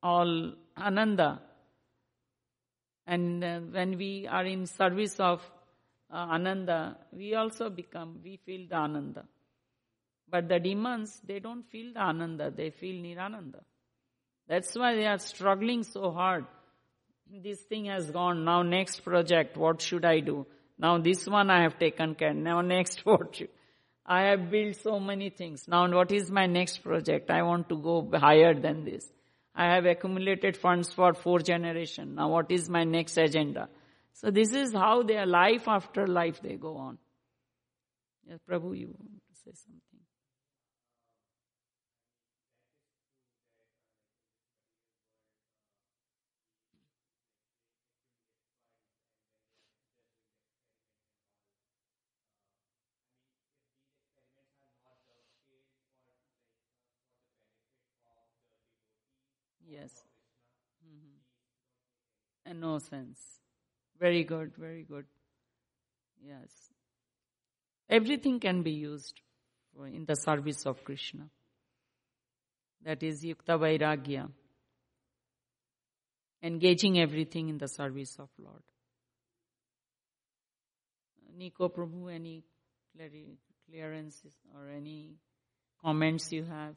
[0.02, 1.40] all Ananda.
[3.06, 5.40] And uh, when we are in service of
[6.12, 9.24] uh, Ananda, we also become, we feel the Ananda.
[10.28, 13.60] But the demons, they don't feel the Ananda, they feel Nirananda.
[14.48, 16.46] That's why they are struggling so hard.
[17.32, 20.46] This thing has gone, now next project, what should I do?
[20.78, 23.50] Now this one I have taken care, now next what should,
[24.04, 25.68] I have built so many things.
[25.68, 27.30] Now what is my next project?
[27.30, 29.08] I want to go higher than this.
[29.54, 32.14] I have accumulated funds for four generation.
[32.16, 33.68] Now what is my next agenda?
[34.12, 36.98] So this is how their life after life they go on.
[38.26, 40.00] Yes, Prabhu, you want to say something?
[59.66, 60.04] Yes.
[60.84, 61.16] Mm-hmm.
[62.50, 63.39] And no sense.
[64.00, 65.04] Very good, very good.
[66.26, 66.50] Yes.
[67.88, 69.20] Everything can be used
[69.86, 71.28] in the service of Krishna.
[72.82, 74.28] That is Yukta Vairagya.
[76.42, 78.62] Engaging everything in the service of Lord.
[81.36, 82.42] Nico Prabhu, any
[83.70, 85.16] clearances or any
[85.82, 86.74] comments you have?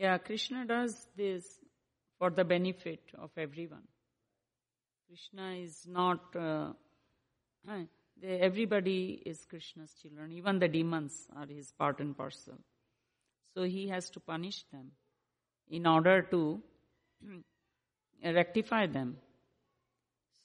[0.00, 1.44] Yeah, Krishna does this
[2.18, 3.82] for the benefit of everyone.
[5.06, 6.72] Krishna is not, uh,
[8.26, 10.32] everybody is Krishna's children.
[10.32, 12.54] Even the demons are his part and parcel.
[13.52, 14.92] So he has to punish them
[15.68, 16.62] in order to
[18.24, 19.18] rectify them.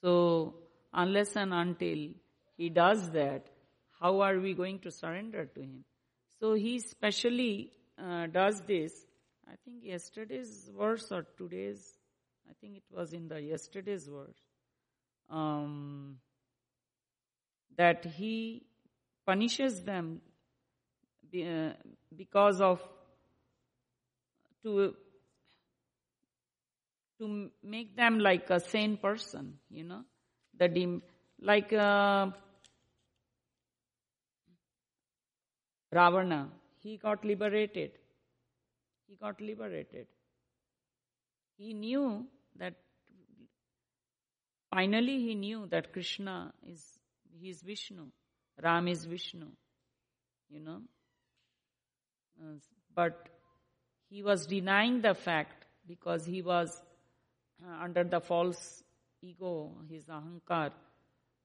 [0.01, 0.55] So
[0.91, 2.09] unless and until
[2.57, 3.45] he does that,
[4.01, 5.85] how are we going to surrender to him?
[6.41, 8.91] So he specially uh, does this
[9.47, 11.97] I think yesterday's verse or today's,
[12.49, 14.41] I think it was in the yesterday's verse,
[15.29, 16.17] um,
[17.77, 18.65] that he
[19.25, 20.21] punishes them
[21.35, 21.73] uh,
[22.15, 22.81] because of
[24.63, 24.95] to
[27.19, 30.03] to make them like a sane person, you know.
[30.57, 31.01] The dem-
[31.41, 32.27] like uh,
[35.91, 37.91] Ravana, he got liberated.
[39.07, 40.07] He got liberated.
[41.57, 42.25] He knew
[42.57, 42.73] that
[44.73, 46.83] finally he knew that Krishna is
[47.39, 48.07] he is Vishnu,
[48.61, 49.47] Ram is Vishnu,
[50.49, 50.81] you know.
[52.41, 52.55] Uh,
[52.93, 53.29] but
[54.09, 56.81] he was denying the fact because he was
[57.63, 58.83] uh, under the false
[59.21, 60.71] ego, his ahankar,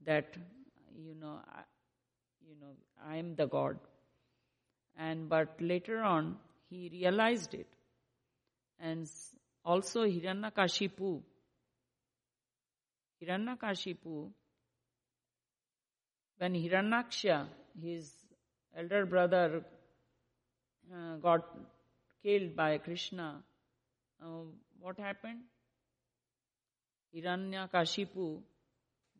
[0.05, 0.37] that
[0.97, 1.63] you know, I,
[2.47, 2.73] you know,
[3.07, 3.79] I am the God.
[4.99, 6.37] And but later on,
[6.71, 7.67] he realized it,
[8.79, 9.09] and
[9.65, 11.21] also Hiranyakashipu.
[13.21, 14.31] Hiranyakashipu,
[16.39, 17.49] when Hiranyaksha,
[17.83, 18.11] his
[18.75, 19.65] elder brother,
[20.95, 21.45] uh, got
[22.23, 23.43] killed by Krishna,
[24.23, 24.45] uh,
[24.79, 25.41] what happened?
[27.15, 28.41] Hiranyakashipu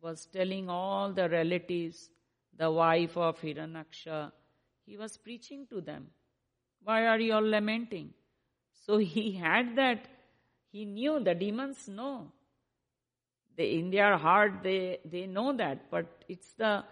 [0.01, 2.09] was telling all the relatives,
[2.57, 4.31] the wife of Hiranyaksha,
[4.85, 6.07] he was preaching to them.
[6.83, 8.13] Why are you all lamenting?
[8.85, 10.05] So he had that,
[10.71, 12.31] he knew the demons know.
[13.57, 16.83] They, in their heart, they, they know that, but it's the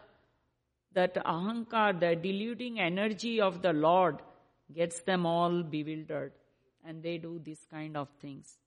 [0.93, 4.17] that ahankar, the deluding energy of the Lord,
[4.73, 6.31] gets them all bewildered,
[6.83, 8.57] and they do this kind of things.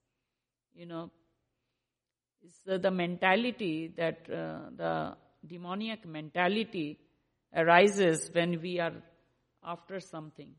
[0.75, 1.11] You know,
[2.43, 5.17] it's the mentality that uh, the
[5.47, 6.99] demoniac mentality
[7.55, 8.95] arises when we are
[9.65, 10.55] after something.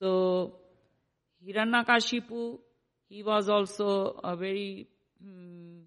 [0.00, 0.56] So,
[1.44, 2.58] Hiranyakashipu,
[3.08, 4.88] he was also a very
[5.22, 5.78] hmm,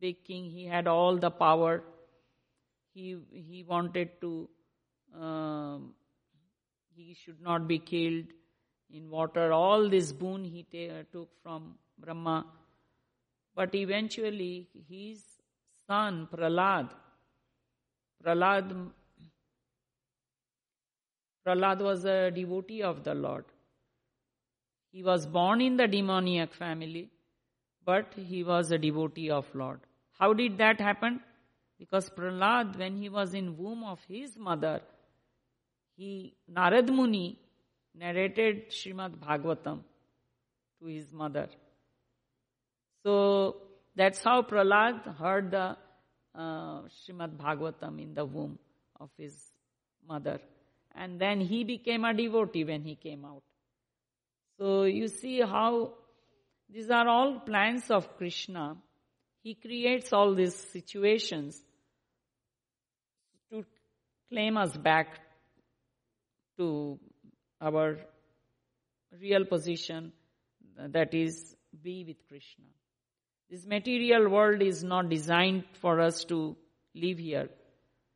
[0.00, 0.50] big king.
[0.50, 1.82] He had all the power.
[2.94, 4.48] He, he wanted to,
[5.18, 5.94] um,
[6.94, 8.26] he should not be killed
[8.90, 9.52] in water.
[9.52, 10.66] All this boon he
[11.12, 12.46] took from Brahma.
[13.54, 15.22] But eventually, his
[15.86, 16.90] son, Prahlad,
[18.22, 18.90] Prahlad,
[21.46, 23.44] Prahlad was a devotee of the Lord.
[24.92, 27.10] He was born in the demoniac family,
[27.84, 29.80] but he was a devotee of Lord.
[30.18, 31.20] How did that happen?
[31.78, 34.80] Because Prahlad, when he was in womb of his mother,
[35.96, 37.38] he Narad Muni
[37.94, 39.80] narrated Srimad Bhagavatam
[40.80, 41.48] to his mother.
[43.02, 43.56] So
[43.96, 45.76] that's how Prahlad heard the
[46.34, 48.58] uh, Srimad Bhagavatam in the womb
[49.00, 49.34] of his
[50.06, 50.40] mother.
[50.94, 53.42] And then he became a devotee when he came out.
[54.58, 55.94] So you see how
[56.68, 58.76] these are all plans of Krishna.
[59.42, 61.60] He creates all these situations
[63.50, 63.64] to
[64.30, 65.18] claim us back
[66.58, 66.98] to
[67.60, 67.98] our
[69.20, 70.12] real position
[70.76, 72.64] that is be with Krishna.
[73.50, 76.56] This material world is not designed for us to
[76.94, 77.48] live here.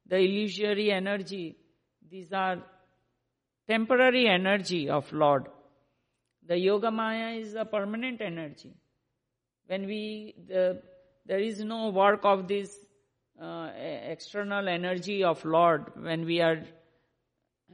[0.06, 1.56] The illusory energy,
[2.10, 2.58] these are
[3.68, 5.46] temporary energy of Lord.
[6.46, 8.74] The Yoga Maya is a permanent energy.
[9.66, 10.82] When we, the,
[11.26, 12.72] there is no work of this
[13.40, 16.62] uh, external energy of Lord when we are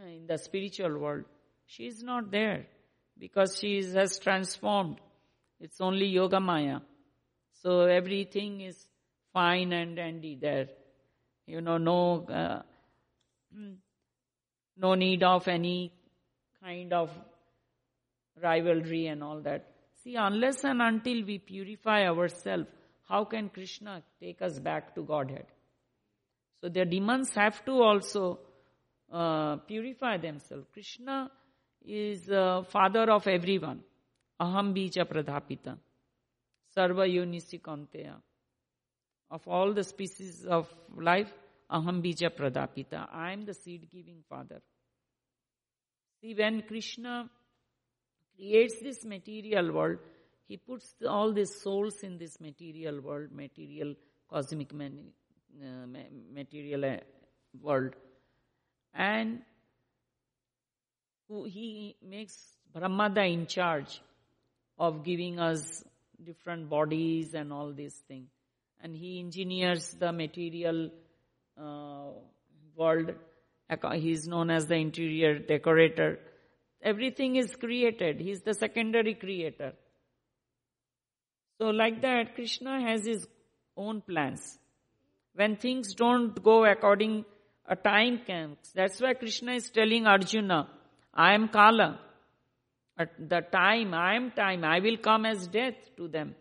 [0.01, 1.25] in the spiritual world.
[1.67, 2.67] She is not there
[3.19, 4.97] because she is, has transformed.
[5.61, 6.81] It's only Yoga Maya.
[7.63, 8.77] So everything is
[9.33, 10.69] fine and dandy there.
[11.47, 12.63] You know, no, uh,
[14.77, 15.93] no need of any
[16.63, 17.11] kind of
[18.43, 19.67] rivalry and all that.
[20.03, 22.67] See, unless and until we purify ourselves,
[23.09, 25.47] how can Krishna take us back to Godhead?
[26.61, 28.39] So the demons have to also
[29.13, 30.67] uh, purify themselves.
[30.73, 31.31] Krishna
[31.85, 33.81] is uh, father of everyone.
[34.41, 35.77] Aham bija pradhapita.
[36.77, 38.15] Sarva Yunisikanteya.
[39.31, 41.33] Of all the species of life,
[41.73, 43.09] Aham Bija Pradapita.
[43.11, 44.61] I am the seed giving father.
[46.21, 47.31] See, when Krishna
[48.37, 49.99] creates this material world,
[50.47, 53.95] he puts all these souls in this material world, material,
[54.29, 54.99] cosmic man,
[55.63, 55.87] uh,
[56.35, 56.97] material uh,
[57.61, 57.95] world.
[58.93, 59.41] And
[61.47, 62.37] he makes
[62.71, 64.03] Brahma the in charge
[64.79, 65.83] of giving us
[66.23, 68.29] different bodies and all these things.
[68.83, 70.91] And he engineers the material
[71.57, 72.11] Uh,
[72.77, 73.13] world.
[73.95, 76.19] He is known as the interior decorator.
[76.83, 78.21] Everything is created.
[78.21, 79.73] He is the secondary creator.
[81.59, 83.27] So like that, Krishna has his
[83.77, 84.59] own plans.
[85.35, 87.25] When things don't go according,
[87.67, 88.59] a time comes.
[88.75, 90.69] That's why Krishna is telling Arjuna,
[91.15, 92.01] I am Kala.
[92.99, 96.35] At the time, I am time, I will come as death to them.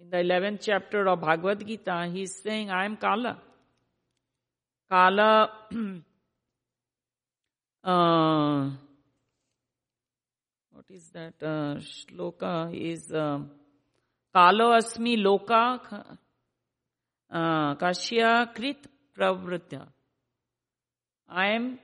[0.00, 3.38] In the 11th chapter of Bhagavad Gita, he is saying, I am Kala.
[4.90, 5.50] Kala,
[7.84, 8.70] uh,
[10.72, 13.38] what is that uh, shloka is uh,
[14.34, 15.80] Kalo asmi loka
[17.30, 18.84] uh, kashya krit
[19.16, 19.86] pravritya.
[21.28, 21.78] I am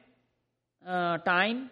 [0.84, 1.70] uh, time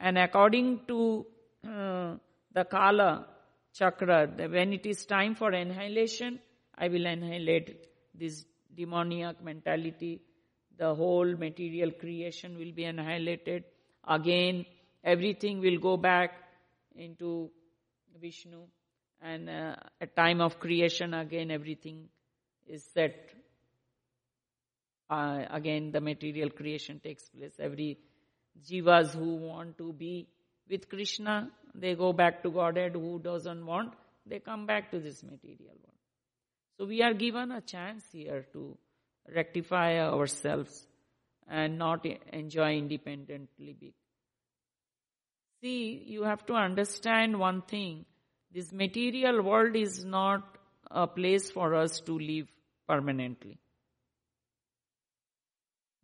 [0.00, 1.24] and according to
[1.64, 2.14] uh,
[2.52, 3.26] the Kala
[3.72, 6.40] chakra, when it is time for annihilation,
[6.76, 8.44] I will annihilate this
[8.74, 10.20] demoniac mentality.
[10.76, 13.64] The whole material creation will be annihilated.
[14.06, 14.64] Again,
[15.02, 16.30] everything will go back
[16.94, 17.50] into
[18.20, 18.62] Vishnu.
[19.20, 22.08] And uh, at time of creation, again, everything
[22.66, 23.30] is set.
[25.10, 27.54] Uh, again, the material creation takes place.
[27.58, 27.98] Every
[28.64, 30.28] jivas who want to be
[30.68, 32.92] with Krishna, they go back to Godhead.
[32.92, 33.94] Who doesn't want,
[34.26, 35.98] they come back to this material world.
[36.78, 38.76] So we are given a chance here to
[39.34, 40.86] rectify ourselves
[41.48, 43.94] and not enjoy independently.
[45.60, 48.04] See, you have to understand one thing.
[48.52, 50.42] This material world is not
[50.90, 52.46] a place for us to live
[52.86, 53.58] permanently.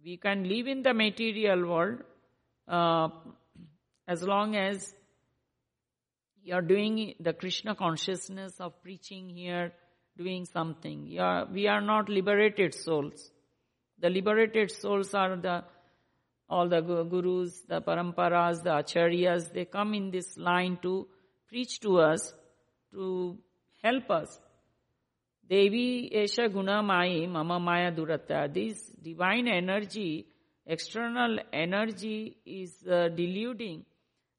[0.04, 2.00] We can live in the material world
[2.68, 3.08] uh,
[4.06, 4.94] as long as
[6.42, 9.72] you are doing the Krishna consciousness of preaching here,
[10.16, 11.18] doing something.
[11.18, 13.30] Are, we are not liberated souls.
[13.98, 15.64] The liberated souls are the
[16.48, 21.08] all the gurus, the paramparas, the acharyas, they come in this line to
[21.48, 22.34] preach to us,
[22.92, 23.38] to
[23.82, 24.38] help us.
[25.48, 28.52] Devi Esha Guna Mai Mama Maya Duratya.
[28.52, 30.26] This divine energy,
[30.66, 33.84] external energy is uh, deluding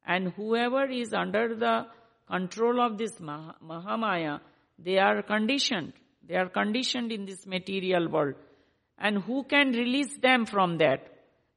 [0.05, 1.87] and whoever is under the
[2.27, 4.39] control of this Mahamaya,
[4.77, 5.93] they are conditioned.
[6.27, 8.35] They are conditioned in this material world.
[8.97, 11.07] And who can release them from that?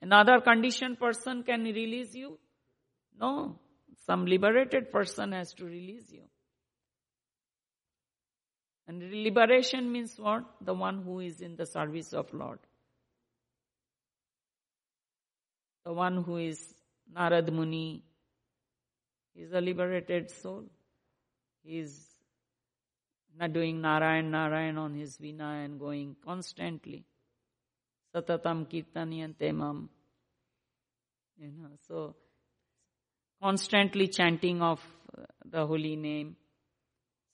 [0.01, 2.39] Another conditioned person can release you?
[3.19, 3.59] No.
[4.07, 6.23] Some liberated person has to release you.
[8.87, 10.45] And liberation means what?
[10.63, 12.59] The one who is in the service of Lord.
[15.85, 16.75] The one who is
[17.15, 18.03] Narad Muni,
[19.39, 20.65] is a liberated soul.
[21.63, 22.07] He is
[23.39, 27.05] not doing Narayan Narayan on his Vina and going constantly.
[28.15, 29.89] Satatam Kirtaniyante Mam.
[31.39, 32.17] You know, so
[33.41, 34.85] constantly chanting of
[35.17, 36.37] uh, the holy name,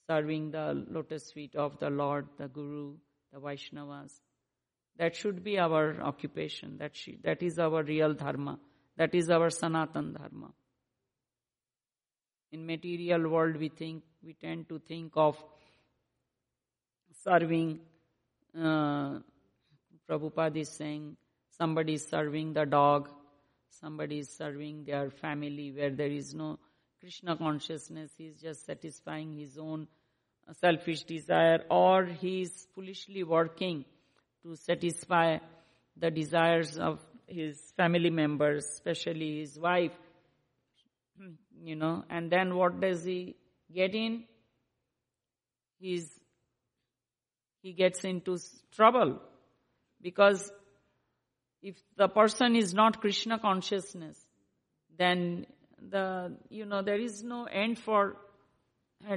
[0.07, 2.97] serving the lotus feet of the Lord, the Guru,
[3.33, 4.13] the Vaishnavas.
[4.99, 6.77] That should be our occupation.
[6.79, 8.59] That, should, that is our real dharma.
[8.99, 10.53] That is our Sanatan dharma.
[12.55, 15.37] In material world, we think we tend to think of
[17.25, 17.81] serving.
[18.57, 19.19] Uh,
[20.09, 21.17] Prabhupada is saying
[21.59, 23.09] somebody is serving the dog,
[23.81, 26.61] somebody is serving their family where there is no
[27.01, 28.13] Krishna consciousness.
[28.17, 29.89] He is just satisfying his own
[30.61, 33.85] selfish desire, or he is foolishly working
[34.45, 35.39] to satisfy
[35.97, 39.99] the desires of his family members, especially his wife
[41.63, 43.37] you know, and then what does he
[43.73, 44.25] get in?
[45.79, 46.11] He's,
[47.63, 48.39] he gets into
[48.75, 49.21] trouble
[50.01, 50.51] because
[51.63, 54.19] if the person is not Krishna consciousness,
[54.99, 55.47] then
[55.91, 58.17] the, you know, there is no end for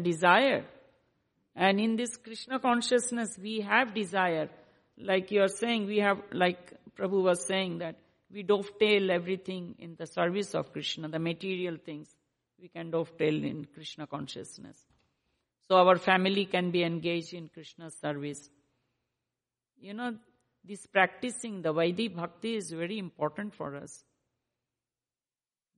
[0.02, 0.66] desire.
[1.56, 4.50] And in this Krishna consciousness, we have desire.
[4.98, 7.96] Like you are saying, we have, like Prabhu was saying that
[8.32, 12.10] we dovetail everything in the service of Krishna, the material things.
[12.60, 14.78] We can dovetail in Krishna consciousness.
[15.70, 18.50] So our family can be engaged in Krishna's service.
[19.80, 20.16] You know,
[20.64, 24.04] this practicing the Vaidhi Bhakti is very important for us.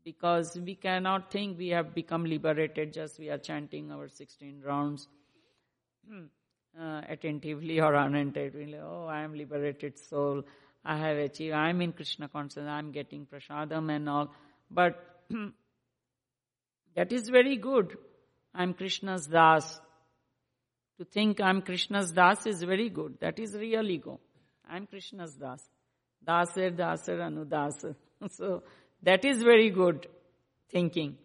[0.03, 5.07] Because we cannot think we have become liberated just we are chanting our 16 rounds
[6.79, 8.79] uh, attentively or unattentively.
[8.81, 10.43] Oh, I am liberated soul.
[10.83, 14.33] I have achieved, I am in Krishna consciousness, I am getting prasadam and all.
[14.71, 15.23] But
[16.95, 17.97] that is very good.
[18.53, 19.79] I am Krishna's das.
[20.97, 23.17] To think I am Krishna's das is very good.
[23.21, 24.19] That is real ego.
[24.69, 25.63] I am Krishna's das.
[26.25, 27.95] Daser, daser, anudaser.
[28.31, 28.63] So
[29.03, 30.07] that is very good
[30.69, 31.17] thinking.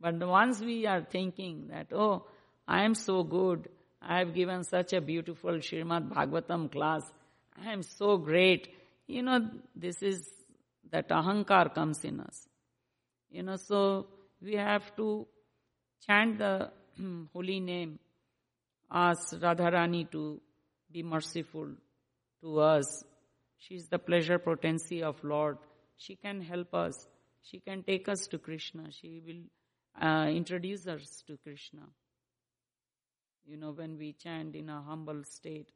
[0.00, 2.26] But once we are thinking that, oh,
[2.66, 3.68] I am so good,
[4.00, 7.04] I have given such a beautiful Srimad Bhagavatam class,
[7.56, 8.68] I am so great,
[9.06, 10.28] you know, this is
[10.90, 12.48] that ahankar comes in us.
[13.30, 14.06] You know, so
[14.40, 15.26] we have to
[16.06, 16.70] chant the
[17.32, 17.98] holy name,
[18.90, 20.40] ask Radharani to
[20.90, 21.68] be merciful
[22.42, 23.04] to us.
[23.58, 25.58] She is the pleasure potency of Lord.
[25.96, 27.06] She can help us.
[27.42, 28.90] She can take us to Krishna.
[28.90, 31.82] She will uh, introduce us to Krishna.
[33.44, 35.70] You know, when we chant in a humble state,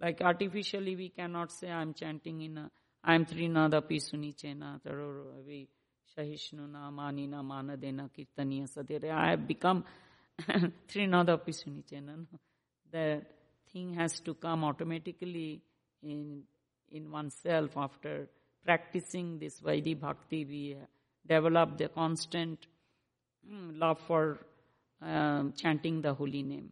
[0.00, 2.70] like artificially we cannot say I'm chanting in a,
[3.04, 5.68] I'm Trinadapi Sunichena, Taroravi
[6.16, 9.10] Shahishnuna Manina Manadena Kirtaniya Sadere.
[9.10, 9.84] I have become
[10.88, 12.26] Trinadapi Sunichena.
[12.92, 13.22] That
[13.72, 15.62] thing has to come automatically
[16.02, 16.42] in,
[16.90, 18.28] in oneself after
[18.64, 20.44] practicing this Vaidhi Bhakti.
[20.44, 20.76] We
[21.26, 22.66] develop the constant
[23.48, 24.38] hmm, love for
[25.00, 26.70] um, chanting the holy name.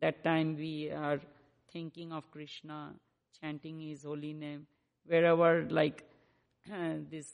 [0.00, 1.20] That time we are
[1.72, 2.94] thinking of Krishna,
[3.40, 4.66] chanting His holy name,
[5.06, 6.04] wherever like
[7.10, 7.28] this,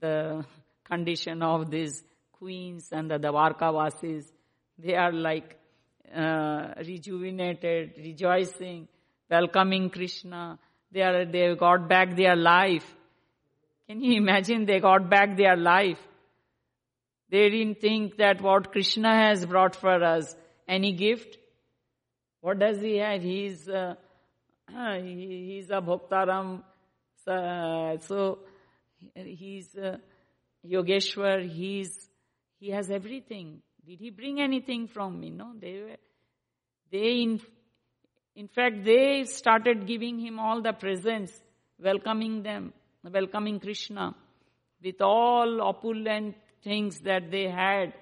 [0.00, 0.44] the
[0.84, 4.24] condition of these queens and the Dwarkavasis,
[4.78, 5.58] they are like
[6.14, 8.88] uh, rejuvenated, rejoicing,
[9.30, 10.58] welcoming Krishna.
[10.90, 12.84] They are, they got back their life.
[13.88, 15.98] Can you imagine they got back their life?
[17.30, 20.36] They didn't think that what Krishna has brought for us,
[20.68, 21.38] any gift,
[22.42, 23.22] what does he have?
[23.22, 23.94] He's uh,
[24.68, 26.62] a bhoktaram.
[27.24, 28.38] So
[29.14, 29.98] he's uh,
[30.68, 31.48] Yogeshwar.
[31.48, 32.10] He's
[32.58, 33.62] he has everything.
[33.86, 35.30] Did he bring anything from me?
[35.30, 35.96] No, they were
[36.90, 37.40] they in
[38.34, 41.32] in fact they started giving him all the presents,
[41.78, 42.72] welcoming them,
[43.04, 44.16] welcoming Krishna
[44.82, 47.92] with all opulent things that they had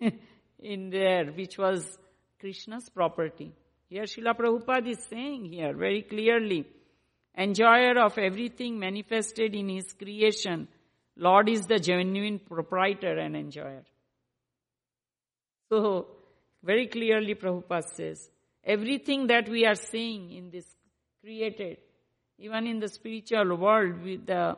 [0.58, 1.98] in there, which was
[2.40, 3.52] Krishna's property.
[3.88, 6.66] Here Srila Prabhupada is saying here very clearly,
[7.36, 10.68] enjoyer of everything manifested in his creation,
[11.16, 13.84] Lord is the genuine proprietor and enjoyer.
[15.70, 16.08] So,
[16.62, 18.28] very clearly Prabhupada says,
[18.64, 20.66] everything that we are seeing in this
[21.22, 21.78] created,
[22.38, 24.56] even in the spiritual world with the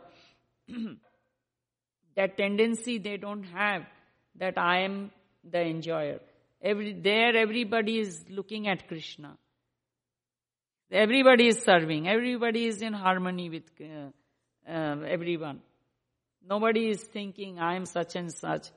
[2.16, 3.82] that tendency they don't have
[4.36, 5.10] that I am
[5.48, 6.20] the enjoyer.
[6.60, 9.36] Every, there everybody is looking at Krishna.
[10.90, 12.08] Everybody is serving.
[12.08, 15.60] Everybody is in harmony with uh, uh, everyone.
[16.48, 18.68] Nobody is thinking, I am such and such.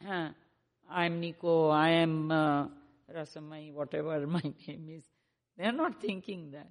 [0.06, 2.66] I am Nico, I am uh,
[3.14, 5.04] Rasamai, whatever my name is.
[5.56, 6.68] They are not thinking that.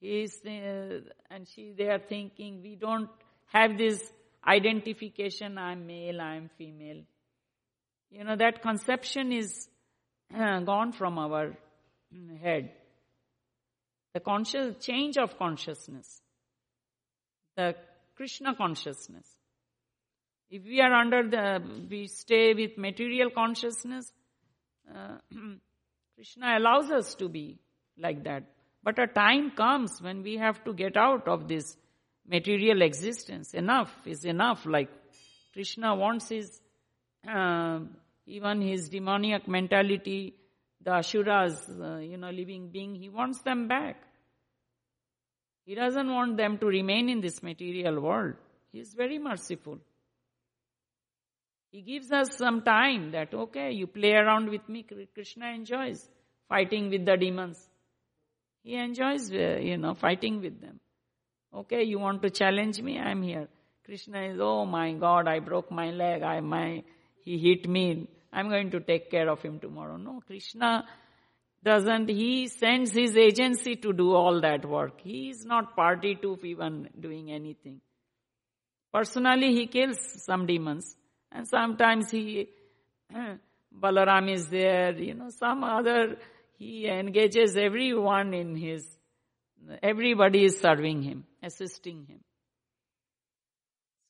[0.00, 3.10] He is, uh, and she, they are thinking, we don't
[3.46, 4.00] have this
[4.46, 7.02] identification, I am male, I am female.
[8.10, 9.68] You know, that conception is
[10.32, 11.56] gone from our
[12.40, 12.72] head.
[14.14, 16.20] The conscious change of consciousness.
[17.56, 17.74] The
[18.16, 19.26] Krishna consciousness.
[20.50, 24.10] If we are under the, we stay with material consciousness,
[24.92, 25.18] uh,
[26.14, 27.58] Krishna allows us to be
[27.98, 28.44] like that.
[28.82, 31.76] But a time comes when we have to get out of this
[32.26, 33.52] material existence.
[33.52, 34.64] Enough is enough.
[34.64, 34.88] Like
[35.52, 36.60] Krishna wants his
[37.28, 37.80] uh,
[38.26, 40.34] even his demoniac mentality,
[40.82, 44.02] the Asuras, uh, you know, living being, he wants them back.
[45.64, 48.34] He doesn't want them to remain in this material world.
[48.72, 49.78] He is very merciful.
[51.70, 54.86] He gives us some time that, okay, you play around with me.
[55.12, 56.08] Krishna enjoys
[56.48, 57.58] fighting with the demons.
[58.62, 60.80] He enjoys, uh, you know, fighting with them.
[61.54, 62.98] Okay, you want to challenge me?
[62.98, 63.48] I'm here.
[63.84, 66.22] Krishna is, oh my God, I broke my leg.
[66.22, 66.82] I, my,
[67.24, 68.08] he hit me.
[68.32, 69.96] I'm going to take care of him tomorrow.
[69.96, 70.84] No, Krishna
[71.64, 75.00] doesn't, he sends his agency to do all that work.
[75.02, 77.80] He is not party to even doing anything.
[78.92, 80.96] Personally, he kills some demons
[81.32, 82.48] and sometimes he,
[83.80, 86.16] Balaram is there, you know, some other,
[86.58, 88.86] he engages everyone in his,
[89.82, 92.20] everybody is serving him, assisting him.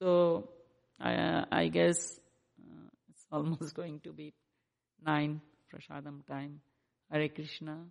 [0.00, 0.48] So,
[1.00, 2.20] I, I guess
[3.32, 4.32] almost going to be
[5.04, 5.40] 9
[5.72, 6.60] prasadam time.
[7.10, 7.84] Hare Krishna.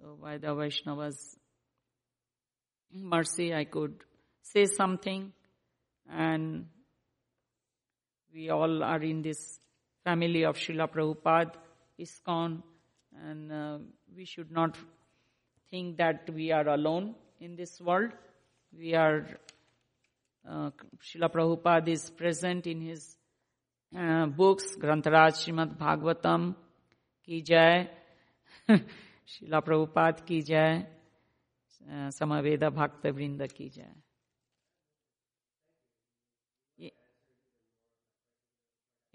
[0.00, 1.36] So by the Vaishnava's
[2.92, 4.04] mercy, I could
[4.42, 5.32] say something
[6.10, 6.66] and
[8.32, 9.58] we all are in this
[10.04, 11.52] family of Srila Prabhupada,
[11.98, 12.62] ISKCON,
[13.24, 13.78] and uh,
[14.14, 14.76] we should not
[15.70, 18.12] think that we are alone in this world.
[18.76, 19.26] We are,
[20.48, 20.70] uh,
[21.02, 23.16] Srila Prabhupada is present in his
[23.92, 26.50] books ग्रंथराज Shrimad Bhagavatam
[27.28, 27.86] की जय
[29.28, 30.82] शिला प्रभुपाद की जय
[32.18, 33.94] समवेद भक्त वृंद की जय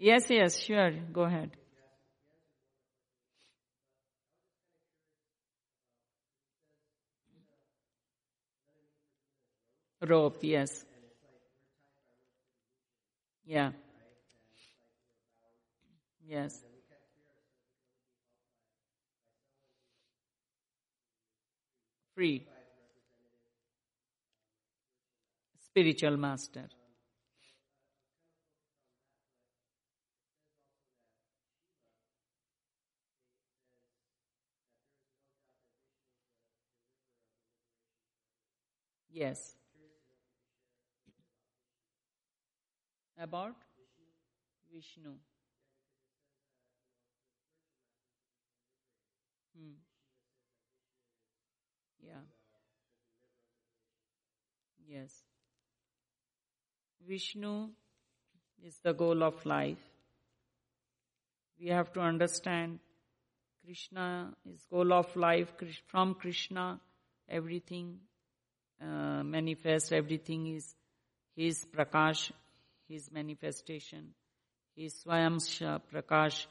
[0.00, 0.90] Yes, yes, sure.
[1.12, 1.52] Go ahead.
[10.02, 10.84] Rope, yes.
[13.46, 13.70] Yeah.
[16.32, 16.64] Yes.
[22.14, 22.46] Free.
[25.58, 26.68] Spiritual master.
[39.10, 39.54] Yes.
[43.16, 43.54] About
[44.72, 45.20] Vishnu.
[49.56, 49.76] Hmm.
[52.00, 52.24] Yeah.
[54.92, 55.10] Yes.
[57.08, 57.70] Vishnu
[58.62, 59.78] is the goal of life.
[61.58, 62.78] We have to understand
[63.64, 65.50] Krishna is goal of life.
[65.86, 66.78] From Krishna,
[67.26, 68.00] everything
[68.82, 70.74] uh, manifests, everything is
[71.34, 72.30] His Prakash,
[72.86, 74.08] His manifestation,
[74.76, 76.44] His Swayamsha Prakash.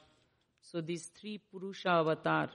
[0.61, 2.49] So these three Purusha avatar,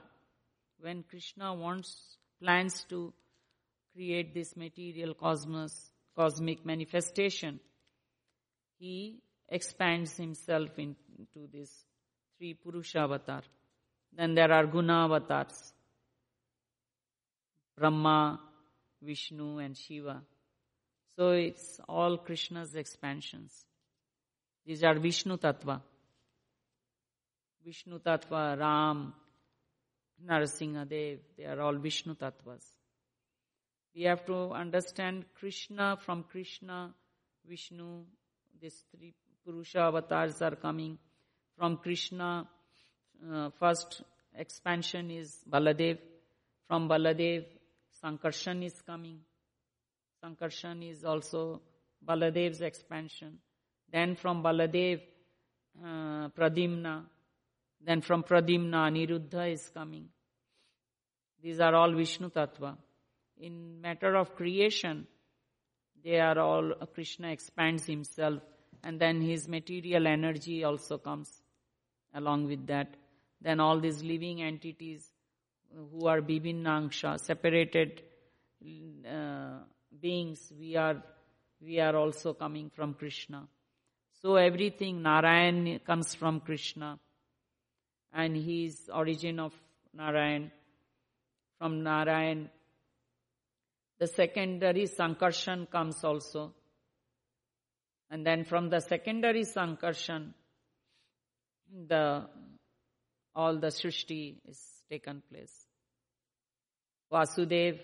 [0.81, 3.13] when Krishna wants, plans to
[3.97, 7.59] create this material cosmos, cosmic manifestation,
[8.77, 9.19] he
[9.49, 11.71] expands himself into this
[12.37, 13.41] three Purusha avatar.
[14.15, 15.73] Then there are Guna avatars.
[17.75, 18.39] Brahma,
[19.01, 20.21] Vishnu and Shiva.
[21.15, 23.65] So it's all Krishna's expansions.
[24.63, 25.81] These are Vishnu Tattva.
[27.65, 29.13] Vishnu Tattva, Ram,
[30.23, 32.76] Narasimhadev, they are all Vishnu Tattvas.
[33.97, 36.93] We have to understand Krishna from Krishna,
[37.49, 38.03] Vishnu,
[38.61, 40.99] these three Purusha avatars are coming.
[41.57, 42.47] From Krishna,
[43.27, 44.03] uh, first
[44.35, 45.97] expansion is Baladev.
[46.67, 47.45] From Baladev,
[48.03, 49.17] Sankarshan is coming.
[50.23, 51.63] Sankarshan is also
[52.07, 53.39] Baladev's expansion.
[53.91, 55.01] Then from Baladev,
[55.83, 57.03] uh, Pradyumna.
[57.83, 60.09] Then from Pradyumna, Aniruddha is coming.
[61.41, 62.77] These are all Vishnu Tattva.
[63.39, 65.07] In matter of creation,
[66.03, 68.41] they are all, Krishna expands himself
[68.83, 71.41] and then his material energy also comes
[72.13, 72.95] along with that.
[73.41, 75.11] Then all these living entities
[75.91, 78.01] who are Bibinangsha, separated
[79.07, 79.59] uh,
[80.01, 81.03] beings, we are,
[81.61, 83.47] we are also coming from Krishna.
[84.21, 86.99] So everything, Narayan comes from Krishna
[88.13, 89.53] and his origin of
[89.93, 90.51] Narayan.
[91.59, 92.49] From Narayan,
[93.99, 96.53] the secondary Sankarshan comes also.
[98.09, 100.33] And then from the secondary Sankarshan,
[101.87, 102.27] the
[103.35, 104.59] all the Srishti is
[104.89, 105.53] taken place.
[107.11, 107.79] Vasudev,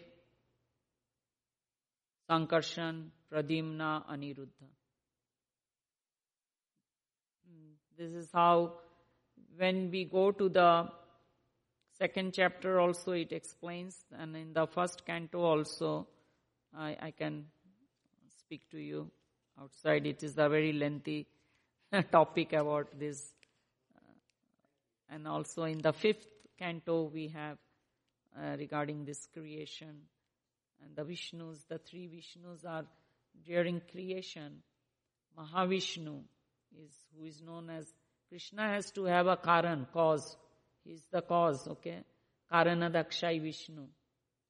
[2.30, 4.70] Sankarshan, Pradyumna, Aniruddha.
[7.46, 8.74] Hmm, this is how,
[9.58, 10.88] when we go to the
[11.98, 16.08] second chapter also it explains, and in the first canto also,
[16.76, 17.46] I, I can
[18.40, 19.10] speak to you
[19.62, 20.06] outside.
[20.06, 21.28] It is a very lengthy
[22.12, 23.34] topic about this.
[25.10, 26.26] And also in the fifth
[26.58, 27.58] canto we have
[28.38, 30.02] uh, regarding this creation.
[30.82, 32.86] And the Vishnus, the three Vishnus are
[33.46, 34.64] during creation.
[35.38, 36.22] Mahavishnu
[36.76, 37.86] is who is known as
[38.30, 40.36] Krishna has to have a Karan, cause.
[40.84, 42.04] He is the cause, okay?
[42.52, 43.88] Karanadakshai Vishnu.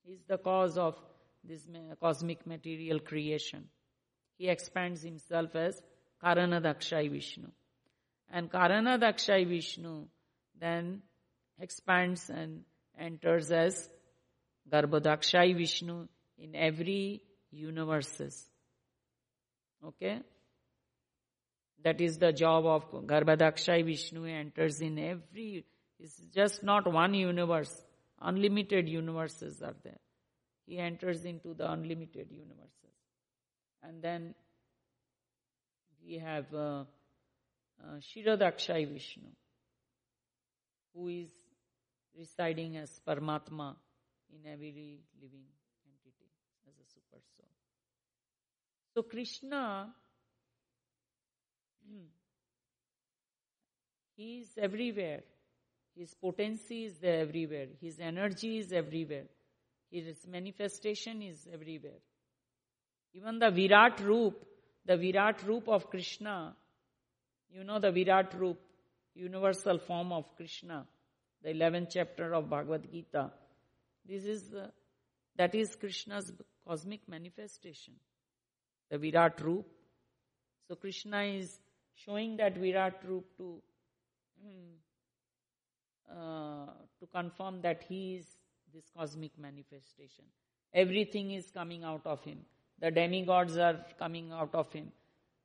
[0.03, 0.95] He is the cause of
[1.43, 1.67] this
[1.99, 3.69] cosmic material creation.
[4.37, 5.81] He expands himself as
[6.23, 7.47] Karanadakshai Vishnu.
[8.31, 10.07] And Karanadakshai Vishnu
[10.59, 11.01] then
[11.59, 12.63] expands and
[12.97, 13.89] enters as
[14.71, 16.07] Garbhodakshai Vishnu
[16.37, 18.43] in every universes.
[19.85, 20.19] Okay?
[21.83, 25.65] That is the job of Garbhodakshai Vishnu enters in every,
[25.99, 27.73] it's just not one universe.
[28.21, 29.99] Unlimited universes are there.
[30.65, 32.73] He enters into the unlimited universes.
[33.81, 34.33] And then
[36.05, 36.85] we have uh,
[37.81, 39.27] uh, Kshirodakshai Vishnu,
[40.93, 41.29] who is
[42.17, 43.75] residing as Paramatma
[44.29, 45.45] in every living
[45.85, 46.29] entity
[46.67, 47.49] as a super soul.
[48.93, 49.93] So Krishna,
[54.15, 55.23] he is everywhere.
[55.95, 57.67] His potency is there everywhere.
[57.79, 59.25] His energy is everywhere.
[59.91, 61.99] His manifestation is everywhere.
[63.13, 64.43] Even the Virat Roop,
[64.85, 66.55] the Virat Roop of Krishna,
[67.51, 68.59] You know the Virat Roop,
[69.13, 70.87] universal form of Krishna,
[71.43, 73.31] the 11th chapter of Bhagavad Gita.
[74.03, 74.71] This is the,
[75.37, 76.31] that is Krishna's
[76.67, 77.93] cosmic manifestation,
[78.89, 79.67] the Virat Roop.
[80.67, 81.59] So Krishna is
[81.93, 83.61] showing that Virat Roop to
[84.41, 84.73] hmm,
[86.09, 86.65] uh,
[86.99, 88.25] to confirm that he is
[88.73, 90.25] this cosmic manifestation.
[90.73, 92.39] Everything is coming out of him.
[92.79, 94.91] The demigods are coming out of him.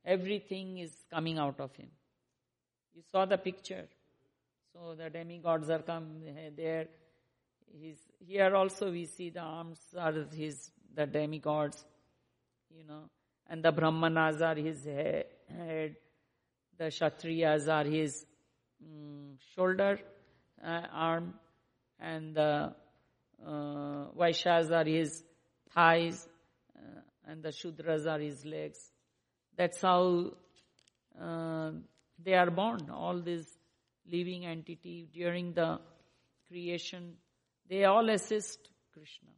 [0.05, 1.89] Everything is coming out of him.
[2.95, 3.87] You saw the picture.
[4.73, 6.23] So the demigods are come
[6.57, 6.87] there.
[7.71, 11.85] He's, here also we see the arms are his, the demigods,
[12.75, 13.11] you know,
[13.49, 15.27] and the brahmanas are his head,
[16.79, 18.25] the kshatriyas are his
[18.83, 20.01] um, shoulder,
[20.65, 21.35] arm,
[22.01, 22.75] and the
[23.47, 25.23] uh, Vaishyas are his
[25.75, 26.29] thighs,
[26.77, 28.79] uh, and the Shudras are his legs.
[29.57, 30.33] That's how
[31.21, 31.71] uh,
[32.23, 33.47] they are born, all these
[34.11, 35.81] living entity during the
[36.49, 37.15] creation.
[37.69, 38.59] They all assist
[38.93, 39.29] Krishna.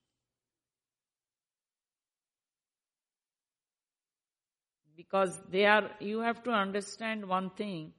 [4.97, 7.93] Because they are, you have to understand one thing,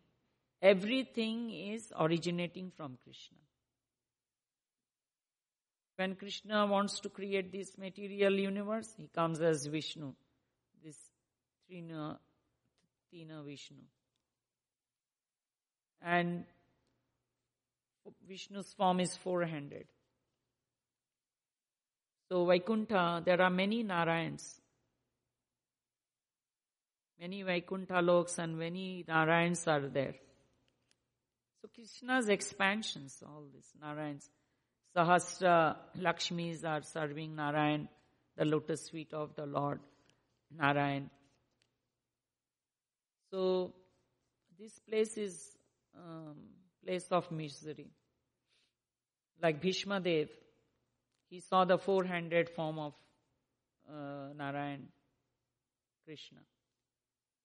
[0.62, 3.38] everything is originating from Krishna.
[5.96, 10.14] When Krishna wants to create this material universe, he comes as Vishnu,
[10.84, 10.98] this
[11.68, 12.20] Trina,
[13.12, 13.78] Tina Vishnu.
[16.02, 16.46] And
[18.28, 19.86] Vishnu's form is four-handed.
[22.30, 24.60] So Vaikuntha, there are many Narayans.
[27.20, 30.16] Many Vaikuntha loks and many Narayans are there.
[31.62, 34.28] So Krishna's expansions, all these Narayans.
[34.96, 37.88] Sahasra Lakshmis are serving Narayan,
[38.36, 39.80] the lotus feet of the Lord
[40.58, 41.10] Narayan.
[43.30, 43.74] So
[44.60, 45.56] this place is
[45.96, 46.36] um,
[46.84, 47.92] place of misery.
[49.42, 50.30] Like Bhishma Dev,
[51.30, 52.94] he saw the four-handed form of
[53.88, 54.88] uh, Narayan,
[56.06, 56.40] Krishna,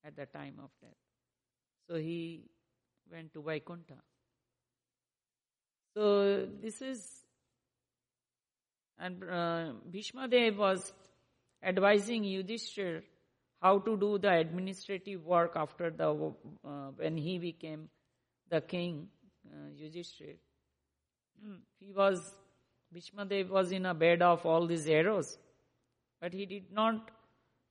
[0.05, 0.97] at the time of death.
[1.89, 2.45] So he
[3.11, 3.97] went to Vaikuntha.
[5.95, 7.27] So this is
[8.99, 10.93] and uh, Bhishma Dev was
[11.63, 13.03] advising Yudhishthir
[13.61, 16.11] how to do the administrative work after the
[16.65, 17.89] uh, when he became
[18.51, 19.09] the king,
[19.51, 20.37] uh, Yudhishthir.
[21.79, 22.37] He was
[22.93, 25.39] Bhishma Dev was in a bed of all these arrows,
[26.21, 27.11] but he did not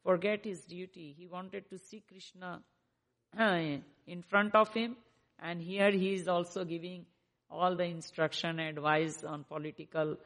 [0.03, 1.15] forget his duty.
[1.17, 2.61] He wanted to see Krishna
[3.39, 4.97] in front of him,
[5.39, 7.05] and here he is also giving
[7.49, 10.17] all the instruction, advice on political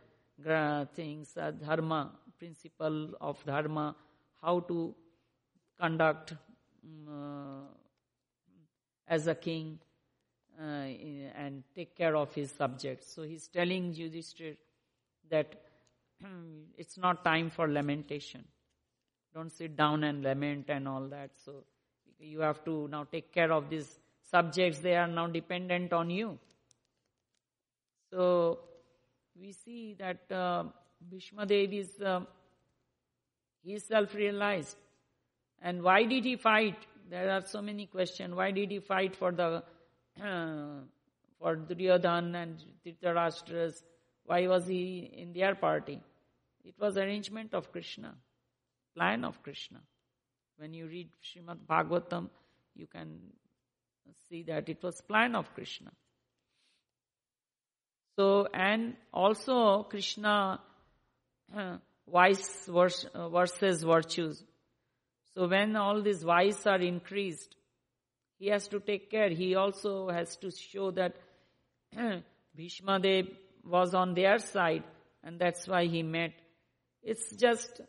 [0.96, 3.96] things, uh, dharma, principle of dharma,
[4.42, 4.96] how to
[5.80, 6.34] conduct
[7.08, 7.68] um,
[9.08, 9.80] as a king
[10.60, 13.14] uh, and take care of his subjects.
[13.14, 14.56] So he's telling Yudhishthir
[15.30, 15.56] that
[16.78, 18.44] it's not time for lamentation.
[19.34, 21.32] Don't sit down and lament and all that.
[21.46, 21.64] So
[22.20, 24.00] you have to now take care of these
[24.30, 24.80] subjects.
[24.80, 26.38] They are now dependent on you.
[28.12, 28.60] So
[29.40, 30.64] we see that uh,
[31.10, 32.22] Bhishma Dev is uh,
[33.62, 34.78] he self-realized.
[35.62, 36.78] And why did he fight?
[37.10, 38.34] There are so many questions.
[38.34, 39.64] Why did he fight for the
[41.40, 43.84] for Duryodhan and Dhritarashtra's?
[44.26, 46.00] Why was he in their party?
[46.64, 48.16] It was arrangement of Krishna,
[48.96, 49.80] plan of Krishna.
[50.58, 52.30] When you read Srimad Bhagavatam,
[52.76, 53.20] you can
[54.30, 55.92] see that it was plan of Krishna.
[58.18, 60.60] So, and also Krishna
[62.12, 64.44] vice versus virtues.
[65.34, 67.56] So when all these vices are increased,
[68.38, 69.30] he has to take care.
[69.30, 71.16] He also has to show that
[72.56, 73.28] Bhishma Dev
[73.66, 74.84] was on their side
[75.24, 76.34] and that's why he met.
[77.04, 77.82] It's just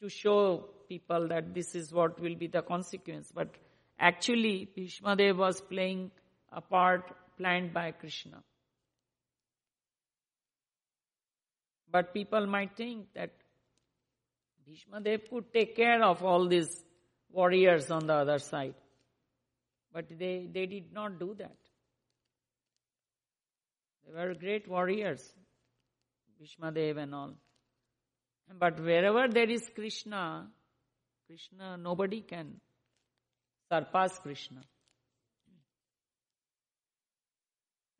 [0.00, 3.30] to show people that this is what will be the consequence.
[3.34, 3.48] But
[3.98, 6.10] actually, Bhishma Dev was playing
[6.52, 8.42] a part planned by Krishna.
[11.90, 13.30] But people might think that
[14.66, 16.84] Bhishma Dev could take care of all these
[17.30, 18.74] warriors on the other side.
[19.92, 21.56] But they, they did not do that.
[24.06, 25.22] They were great warriors,
[26.38, 27.34] Bhishma Dev and all.
[28.58, 30.48] But wherever there is Krishna,
[31.26, 32.60] Krishna, nobody can
[33.70, 34.60] surpass Krishna.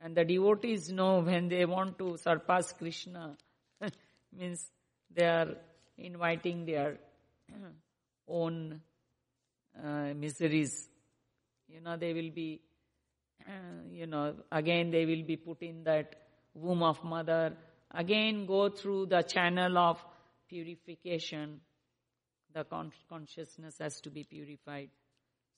[0.01, 3.36] And the devotees know when they want to surpass Krishna,
[4.36, 4.65] means
[5.12, 5.55] they are
[5.97, 6.99] inviting their
[8.28, 8.81] own
[9.77, 10.89] uh, miseries
[11.69, 12.61] you know, they will be,
[13.93, 16.15] you know, again they will be put in that
[16.55, 17.55] womb of mother,
[17.90, 20.03] again go through the channel of
[20.49, 21.61] purification.
[22.55, 24.89] The con- consciousness has to be purified.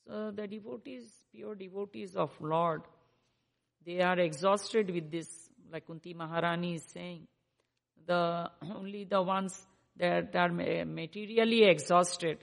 [0.07, 2.83] So the devotees, pure devotees of Lord,
[3.85, 5.29] they are exhausted with this,
[5.73, 7.27] like Kunti Maharani is saying.
[8.07, 9.67] The only the ones
[9.97, 12.39] that are materially exhausted,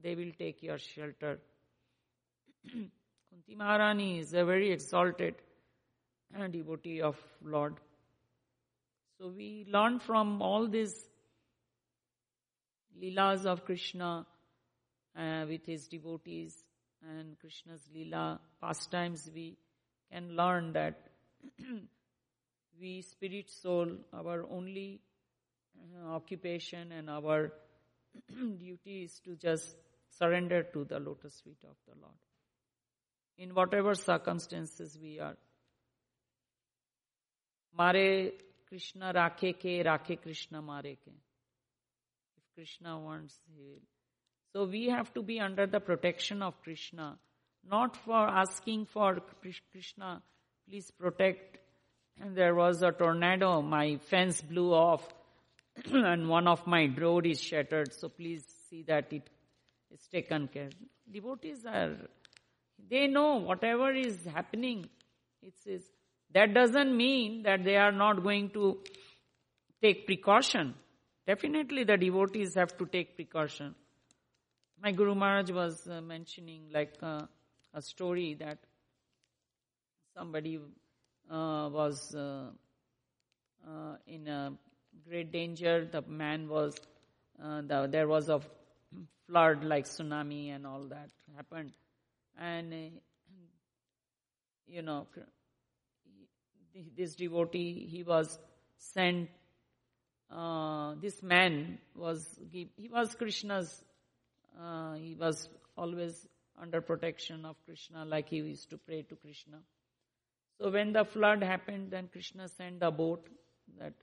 [0.00, 1.38] they will take your shelter.
[2.70, 5.34] Kunti Maharani is a very exalted
[6.50, 7.74] devotee of Lord.
[9.18, 10.94] So we learn from all these
[13.02, 14.26] leelas of Krishna
[15.18, 16.56] uh, with his devotees
[17.02, 19.56] and Krishna's leela pastimes, we
[20.12, 21.08] can learn that
[22.80, 25.00] we spirit soul, our only
[25.78, 27.52] uh, occupation and our
[28.58, 29.74] duty is to just
[30.18, 32.14] surrender to the lotus feet of the Lord.
[33.38, 35.36] In whatever circumstances we are.
[37.76, 38.32] Mare
[38.68, 41.12] Krishna rakhe ke, rakhe Krishna mare ke.
[42.36, 43.80] If Krishna wants, he will.
[44.52, 47.18] So we have to be under the protection of Krishna,
[47.68, 49.18] not for asking for
[49.70, 50.22] Krishna,
[50.68, 51.58] please protect.
[52.20, 55.06] And there was a tornado, my fence blew off,
[55.84, 59.30] and one of my road is shattered, so please see that it
[59.90, 60.70] is taken care.
[61.10, 61.96] Devotees are,
[62.90, 64.88] they know whatever is happening,
[65.42, 65.82] it says,
[66.34, 68.78] that doesn't mean that they are not going to
[69.82, 70.74] take precaution.
[71.26, 73.74] Definitely the devotees have to take precaution.
[74.82, 77.26] My Guru Maharaj was uh, mentioning like uh,
[77.74, 78.56] a story that
[80.16, 80.58] somebody
[81.30, 82.46] uh, was uh,
[83.68, 84.54] uh, in a
[85.06, 85.84] great danger.
[85.84, 86.74] The man was,
[87.42, 88.40] uh, the, there was a
[89.26, 91.72] flood like tsunami and all that happened.
[92.40, 92.72] And,
[94.66, 95.08] you know,
[96.96, 98.38] this devotee, he was
[98.78, 99.28] sent,
[101.02, 103.84] this man was, he was Krishna's
[104.60, 106.26] uh, he was always
[106.60, 109.58] under protection of Krishna, like he used to pray to Krishna.
[110.58, 113.26] So when the flood happened, then Krishna sent a boat.
[113.78, 113.94] That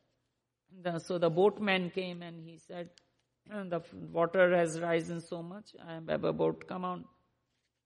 [0.81, 2.89] the, so the boatman came and he said,
[3.47, 3.81] "The
[4.11, 5.75] water has risen so much.
[5.85, 6.67] I have a boat.
[6.67, 7.05] Come on,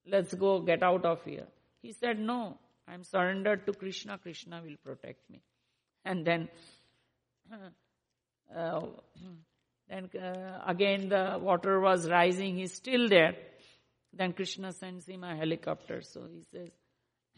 [0.05, 0.59] let's go.
[0.61, 1.47] Get out of here."
[1.81, 2.57] He said, "No,
[2.87, 4.17] I am surrendered to Krishna.
[4.17, 5.41] Krishna will protect me."
[6.05, 6.49] And then.
[8.53, 8.81] Uh,
[9.91, 13.35] then uh, again the water was rising, he's still there.
[14.13, 16.01] Then Krishna sends him a helicopter.
[16.01, 16.69] So he says,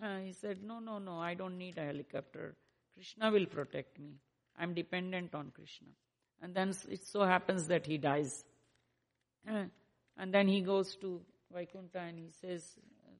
[0.01, 2.55] uh, he said, no, no, no, I don't need a helicopter.
[2.93, 4.19] Krishna will protect me.
[4.57, 5.89] I'm dependent on Krishna.
[6.41, 8.43] And then it so happens that he dies.
[9.49, 9.63] Uh,
[10.17, 11.21] and then he goes to
[11.51, 12.63] Vaikuntha and he says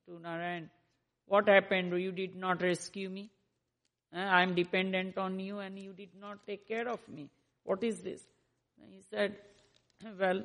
[0.05, 0.69] to Narayan,
[1.25, 1.99] what happened?
[1.99, 3.31] You did not rescue me.
[4.15, 7.29] Uh, I'm dependent on you and you did not take care of me.
[7.63, 8.21] What is this?
[8.77, 9.35] He said,
[10.19, 10.43] Well,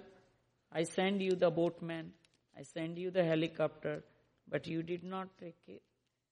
[0.73, 2.13] I send you the boatman,
[2.57, 4.03] I send you the helicopter,
[4.49, 5.83] but you did not take it.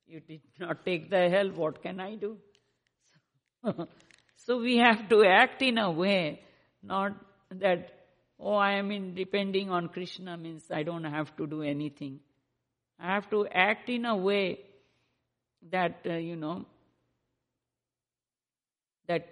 [0.06, 1.54] You did not take the help.
[1.54, 2.38] What can I do?
[3.64, 3.88] So,
[4.36, 6.40] so we have to act in a way,
[6.82, 7.12] not
[7.50, 7.90] that,
[8.38, 12.20] oh, I am in depending on Krishna means I don't have to do anything.
[12.98, 14.60] I have to act in a way
[15.70, 16.66] that, uh, you know,
[19.08, 19.28] that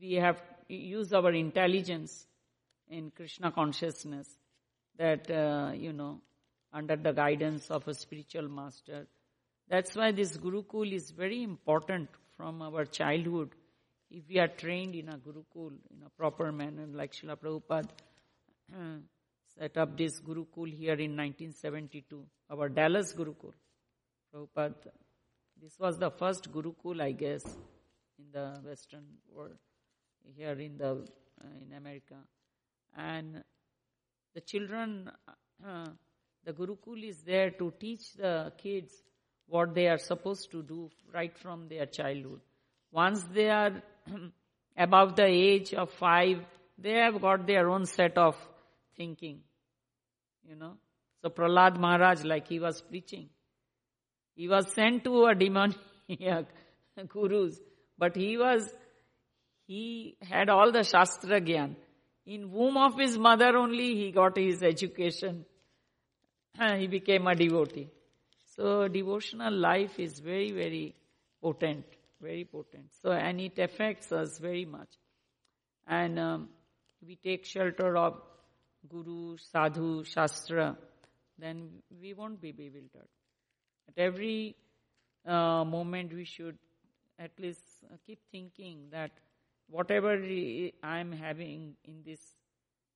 [0.00, 0.40] we have
[0.76, 2.26] use our intelligence
[2.88, 4.28] in Krishna consciousness
[4.98, 6.20] that, uh, you know,
[6.72, 9.06] under the guidance of a spiritual master.
[9.68, 13.50] That's why this Gurukul is very important from our childhood.
[14.10, 17.88] If we are trained in a Gurukul in a proper manner, like Srila Prabhupada
[18.74, 18.98] uh,
[19.58, 23.52] set up this Gurukul here in 1972, our Dallas Gurukul.
[24.34, 24.74] Prabhupada,
[25.62, 27.44] this was the first Gurukul, I guess,
[28.18, 29.04] in the Western
[29.34, 29.56] world
[30.36, 32.16] here in the uh, in America,
[32.96, 33.42] and
[34.34, 35.10] the children,
[35.66, 35.86] uh,
[36.44, 38.92] the Gurukul is there to teach the kids
[39.46, 42.40] what they are supposed to do right from their childhood.
[42.90, 43.82] Once they are
[44.76, 46.38] above the age of five,
[46.78, 48.36] they have got their own set of
[48.96, 49.40] thinking.
[50.48, 50.76] You know.
[51.22, 53.28] So Prahlad Maharaj, like he was preaching,
[54.34, 56.46] he was sent to a demoniac
[57.08, 57.60] gurus,
[57.96, 58.68] but he was
[59.72, 61.74] he had all the Shastra Gyan.
[62.26, 65.44] In womb of his mother only he got his education.
[66.76, 67.88] he became a devotee.
[68.54, 70.94] So devotional life is very, very
[71.40, 71.86] potent,
[72.20, 72.90] very potent.
[73.02, 74.92] So, and it affects us very much.
[75.86, 76.48] And um,
[77.06, 78.20] we take shelter of
[78.88, 80.76] Guru, Sadhu, Shastra,
[81.38, 81.70] then
[82.00, 83.08] we won't be bewildered.
[83.88, 84.54] At every
[85.26, 86.58] uh, moment, we should
[87.18, 87.62] at least
[88.06, 89.12] keep thinking that
[89.72, 90.12] whatever
[90.82, 92.20] I am having in this,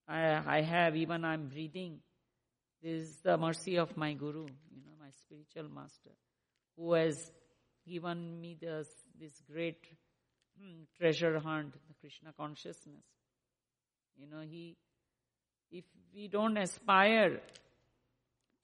[0.07, 1.99] I, I have, even I am breathing,
[2.83, 6.11] this is the mercy of my Guru, you know, my spiritual master,
[6.77, 7.31] who has
[7.87, 8.87] given me this,
[9.19, 9.83] this great
[10.59, 13.03] hmm, treasure hunt, the Krishna consciousness.
[14.15, 14.77] You know, he,
[15.71, 17.41] if we don't aspire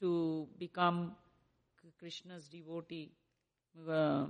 [0.01, 1.15] to become
[1.97, 3.11] Krishna's devotee,
[3.89, 4.25] uh,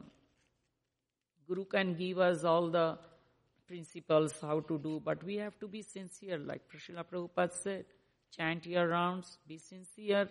[1.45, 2.97] Guru can give us all the
[3.68, 7.85] principles how to do, but we have to be sincere, like Srila Prabhupada said.
[8.35, 10.27] Chant your rounds, be sincere,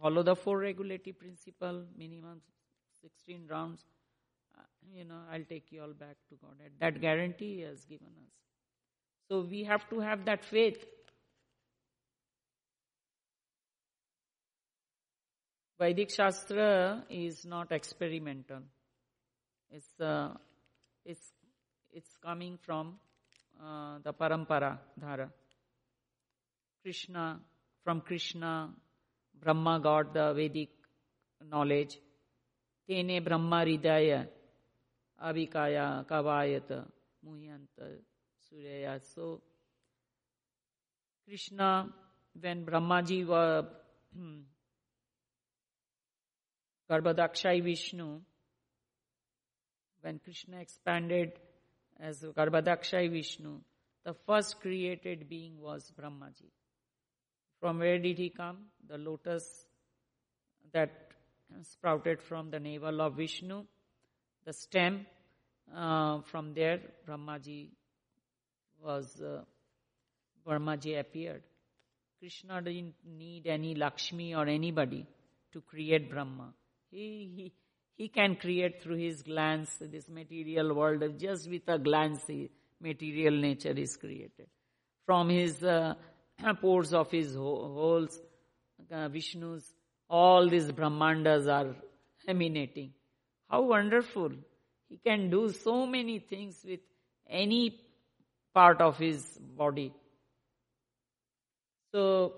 [0.00, 2.40] follow the four regulative principle, minimum
[3.02, 3.84] 16 rounds.
[4.56, 4.62] Uh,
[4.92, 6.56] you know, I'll take you all back to God.
[6.80, 8.32] That guarantee He has given us.
[9.28, 10.84] So we have to have that faith.
[15.78, 18.60] Vedic Shastra is not experimental.
[19.70, 20.34] It's, uh,
[21.04, 21.32] it's,
[21.92, 22.94] it's coming from
[23.62, 25.30] uh, the Parampara Dhara.
[26.82, 27.38] Krishna,
[27.84, 28.70] from Krishna,
[29.38, 30.70] Brahma got the Vedic
[31.48, 31.98] knowledge.
[32.88, 34.26] Tene Brahma Ridaya,
[35.22, 36.86] Abhikaya, Kavayata,
[37.24, 37.98] Muhyanta,
[38.50, 39.00] Suryaya.
[39.14, 39.40] So,
[41.28, 41.88] Krishna,
[42.40, 43.64] when Brahmaji was
[46.90, 48.20] Garbhodakashayi Vishnu,
[50.00, 51.32] when Krishna expanded
[52.02, 53.60] as Garbhodakashayi Vishnu,
[54.04, 56.50] the first created being was Brahmaji.
[57.60, 58.66] From where did he come?
[58.88, 59.44] The lotus
[60.72, 60.90] that
[61.62, 63.64] sprouted from the navel of Vishnu,
[64.44, 65.06] the stem.
[65.74, 67.68] Uh, from there, Brahmaji
[68.82, 69.42] was uh,
[70.44, 71.42] Brahmaji appeared.
[72.18, 75.06] Krishna didn't need any Lakshmi or anybody
[75.52, 76.52] to create Brahma.
[76.90, 77.52] He, he,
[77.96, 81.02] he can create through his glance this material world.
[81.18, 82.50] Just with a glance, the
[82.80, 84.48] material nature is created.
[85.06, 85.94] From his uh,
[86.60, 88.18] pores of his holes,
[88.90, 89.64] uh, Vishnu's,
[90.08, 91.74] all these Brahmandas are
[92.26, 92.92] emanating.
[93.48, 94.32] How wonderful.
[94.88, 96.80] He can do so many things with
[97.28, 97.80] any
[98.54, 99.22] part of his
[99.56, 99.92] body.
[101.92, 102.36] So,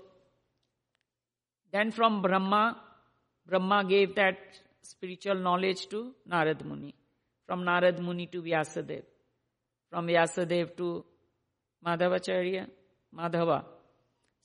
[1.73, 2.81] then from Brahma,
[3.47, 4.39] Brahma gave that
[4.85, 6.95] spiritual knowledge to Narad Muni.
[7.47, 9.03] From Narad Muni to Vyasadev.
[9.91, 11.05] From Vyasadev to
[11.85, 12.69] Madhavacharya,
[13.17, 13.65] Madhava.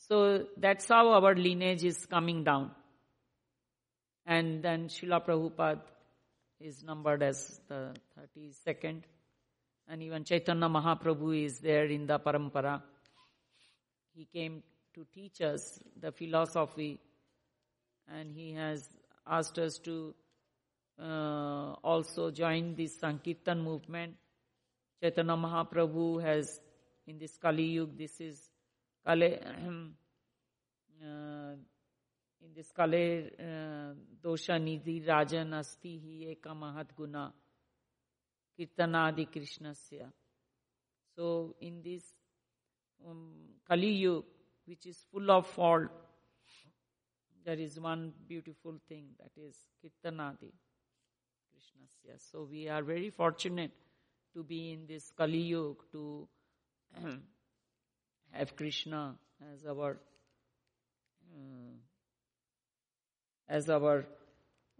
[0.07, 2.71] So that's how our lineage is coming down.
[4.25, 5.81] And then Srila Prabhupada
[6.59, 9.03] is numbered as the 32nd.
[9.87, 12.81] And even Chaitanya Mahaprabhu is there in the parampara.
[14.15, 14.63] He came
[14.93, 16.99] to teach us the philosophy
[18.07, 18.87] and he has
[19.25, 20.13] asked us to
[21.01, 24.15] uh, also joined this Sankirtan movement.
[25.01, 26.59] Chaitanya Mahaprabhu has,
[27.07, 28.49] in this Kali Yuga, this is
[29.05, 29.39] Kale,
[31.01, 31.55] uh,
[32.41, 37.33] in this Kale uh, Dosha Nidhi Rajan Asti Hi Eka Mahat Guna
[38.59, 40.11] Kirtanadi Krishnasya.
[41.15, 42.03] So in this
[43.07, 43.31] um,
[43.67, 44.27] Kali Yuga,
[44.65, 45.87] which is full of fault,
[47.45, 50.51] there is one beautiful thing that is Kirtanadi.
[51.59, 52.19] Krishnasya.
[52.31, 53.71] So we are very fortunate
[54.33, 56.27] to be in this Kali Yuga to
[58.31, 59.15] have Krishna
[59.53, 59.97] as our
[61.35, 61.75] uh,
[63.47, 64.05] as our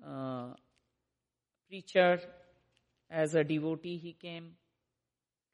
[0.05, 0.53] uh,
[1.67, 2.21] preacher,
[3.09, 4.51] as a devotee he came.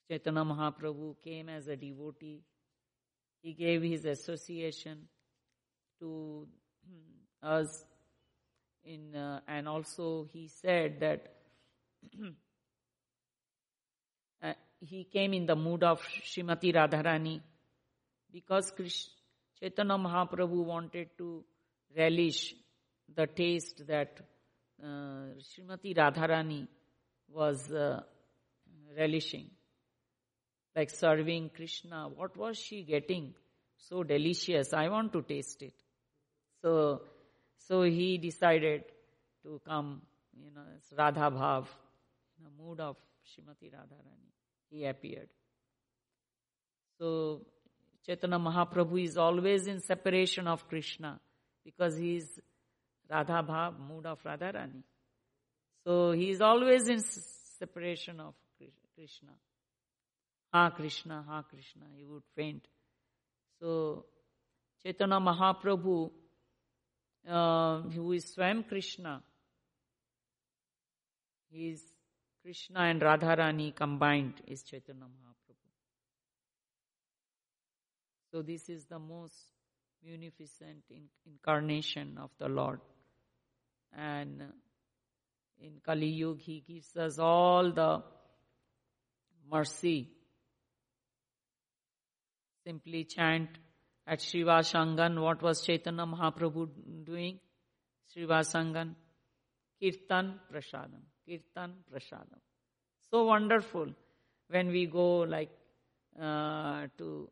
[0.08, 2.44] Chaitanya Mahaprabhu came as a devotee.
[3.42, 5.08] He gave his association
[6.00, 6.48] to
[7.42, 7.84] us
[8.86, 11.34] in uh, and also he said that
[14.44, 17.42] uh, he came in the mood of Srimati Radharani
[18.32, 19.08] because Krish,
[19.60, 21.44] Chaitanya Mahaprabhu wanted to
[21.96, 22.54] relish
[23.14, 24.20] the taste that
[24.84, 26.68] uh, Srimati Radharani
[27.30, 28.02] was uh,
[28.98, 29.50] relishing.
[30.76, 32.10] Like serving Krishna.
[32.14, 33.34] What was she getting?
[33.78, 34.74] So delicious.
[34.74, 35.74] I want to taste it.
[36.62, 37.02] So
[37.58, 38.84] so he decided
[39.44, 40.02] to come,
[40.38, 41.66] you know, it's Radha Bhav,
[42.38, 44.32] in the mood of Srimati Radharani.
[44.70, 45.30] He appeared.
[47.00, 47.42] So
[48.06, 51.20] Chaitanya Mahaprabhu is always in separation of Krishna
[51.64, 52.40] because he is
[53.10, 54.84] Radha Bhav, mood of Radharani.
[55.84, 57.02] So he is always in
[57.60, 58.34] separation of
[58.96, 59.32] Krishna.
[60.54, 62.66] Ha Krishna, Ha Krishna, he would faint.
[63.60, 64.06] So
[64.84, 66.12] Chaitanya Mahaprabhu
[67.30, 69.22] uh, who is Swam Krishna.
[71.52, 71.82] He is
[72.44, 75.72] Krishna and Radharani combined is Chaitanya Mahaprabhu.
[78.32, 79.34] So this is the most
[80.04, 80.84] munificent
[81.26, 82.80] incarnation of the Lord.
[83.98, 84.44] And
[85.60, 88.04] in Kali Yuga, He gives us all the
[89.50, 90.10] mercy.
[92.64, 93.50] Simply chant
[94.08, 96.70] at Srivasangan, what was Chaitanya Mahaprabhu
[97.04, 97.40] doing?
[98.16, 98.96] Srivasangan,
[99.82, 101.02] Kirtan Prasadam.
[101.28, 102.40] Kirtan Prasadam.
[103.12, 103.88] So wonderful
[104.50, 105.50] when we go like
[106.22, 107.30] uh, to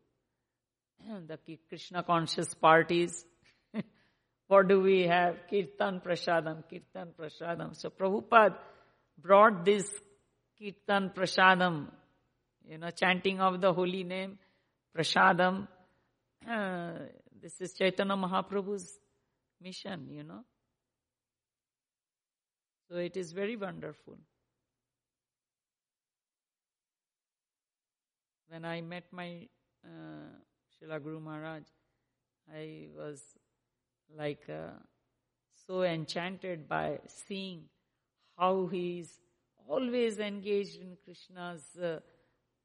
[1.27, 1.37] the
[1.69, 3.25] Krishna conscious parties.
[4.47, 5.35] what do we have?
[5.49, 7.75] Kirtan Prasadam, Kirtan Prasadam.
[7.75, 8.55] So Prabhupada
[9.21, 9.87] brought this
[10.59, 11.87] Kirtan Prasadam,
[12.67, 14.39] you know, chanting of the holy name,
[14.97, 15.67] Prasadam.
[16.49, 16.91] Uh,
[17.41, 18.99] this is Chaitanya Mahaprabhu's
[19.61, 20.43] mission, you know.
[22.89, 24.17] So it is very wonderful.
[28.49, 29.47] When I met my
[29.85, 30.35] uh,
[30.69, 31.63] Srila Guru Maharaj,
[32.53, 33.21] I was
[34.17, 34.77] like uh,
[35.65, 37.63] so enchanted by seeing
[38.37, 39.19] how he is
[39.67, 41.99] always engaged in Krishna's uh,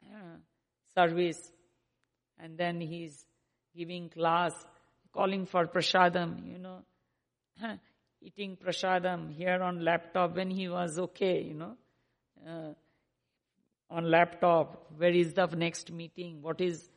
[0.95, 1.53] service.
[2.41, 3.25] And then he's
[3.79, 4.53] giving class,
[5.13, 6.83] calling for prasadam, you know
[8.21, 11.77] eating prasadam here on laptop when he was okay, you know.
[12.47, 12.73] Uh,
[13.91, 16.43] on laptop, where is the next meeting?
[16.43, 16.89] What is,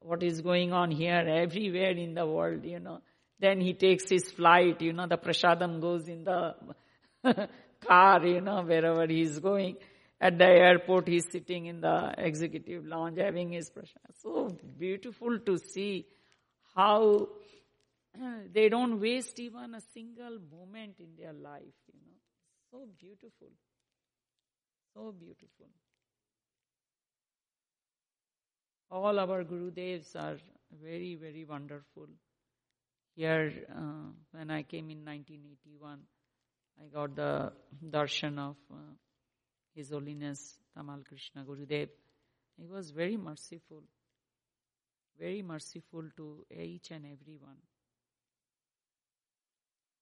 [0.00, 1.24] what is going on here?
[1.28, 3.00] Everywhere in the world, you know.
[3.38, 6.54] Then he takes his flight, you know, the prasadam goes in the
[7.86, 9.76] car, you know, wherever he's going.
[10.20, 14.12] At the airport, he's sitting in the executive lounge having his prasadam.
[14.22, 16.06] So beautiful to see
[16.74, 17.28] how
[18.52, 22.18] they don't waste even a single moment in their life, you know.
[22.70, 23.48] So beautiful.
[24.94, 25.66] So beautiful.
[28.90, 30.38] All our Gurudevs are
[30.82, 32.08] very, very wonderful.
[33.14, 36.00] Here, uh, when I came in 1981,
[36.80, 37.52] I got the
[37.88, 38.76] darshan of uh,
[39.74, 41.88] His Holiness Tamal Krishna Gurudev.
[42.56, 43.82] He was very merciful,
[45.20, 47.58] very merciful to each and every one.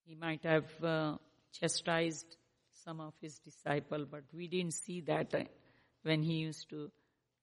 [0.07, 1.16] He might have uh,
[1.53, 2.36] chastised
[2.85, 5.35] some of his disciples, but we didn't see that
[6.03, 6.90] when he used to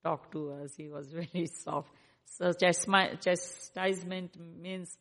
[0.03, 0.73] talk to us.
[0.75, 1.89] He was very soft.
[2.25, 4.97] So chastisement means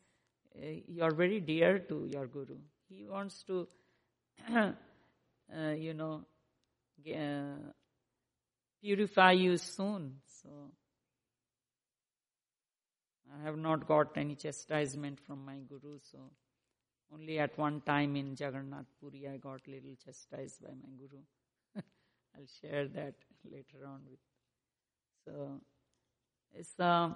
[0.56, 2.56] uh, you are very dear to your guru.
[2.88, 3.68] He wants to,
[4.52, 4.72] uh,
[5.76, 6.24] you know,
[7.08, 7.72] uh,
[8.82, 10.16] purify you soon.
[10.42, 10.48] So
[13.34, 15.98] I have not got any chastisement from my guru.
[16.00, 16.18] So
[17.12, 21.22] only at one time in Jagannath Puri I got little chastised by my guru.
[22.36, 23.14] I'll share that
[23.50, 24.18] later on with.
[25.24, 25.60] So
[26.52, 27.10] it's uh,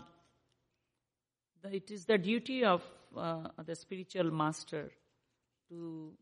[1.62, 2.82] the, it is the duty of
[3.16, 4.90] uh, the spiritual master
[5.68, 6.12] to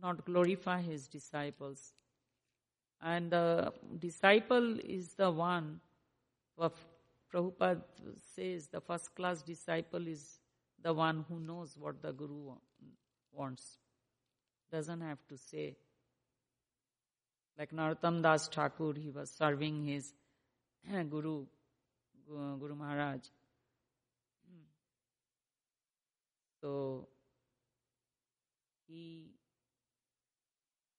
[0.00, 1.92] not glorify his disciples.
[3.02, 5.80] And the disciple is the one,
[6.58, 6.74] of
[7.32, 7.82] Prabhupada
[8.34, 10.40] says the first class disciple is
[10.82, 12.54] the one who knows what the Guru
[13.32, 13.78] wants.
[14.72, 15.76] Doesn't have to say.
[17.58, 20.12] Like Narottam Das Thakur, he was serving his
[21.10, 21.44] Guru,
[22.28, 23.20] Guru Maharaj.
[26.60, 27.08] So
[28.86, 29.30] he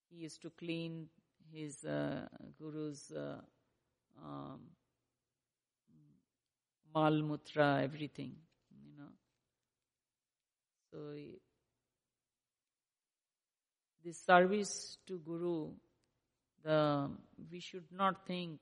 [0.10, 1.08] he used to clean
[1.54, 2.28] his uh,
[2.60, 3.42] guru's uh,
[4.24, 4.62] um,
[6.94, 8.36] mal mutra, everything.
[8.84, 9.12] You know.
[10.92, 10.98] So,
[14.04, 15.72] this service to Guru,
[16.64, 17.10] the,
[17.52, 18.60] we should not think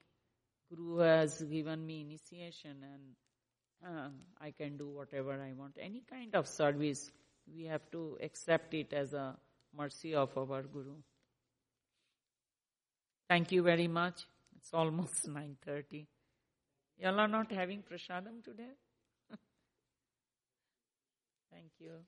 [0.70, 3.16] Guru has given me initiation and
[3.86, 4.10] uh,
[4.42, 5.78] I can do whatever I want.
[5.80, 7.12] Any kind of service,
[7.54, 9.36] we have to accept it as a
[9.76, 10.96] mercy of our Guru.
[13.30, 14.26] Thank you very much.
[14.58, 16.06] It's almost 9.30.
[17.00, 18.74] Y'all are not having prasadam today?
[21.52, 22.06] Thank you.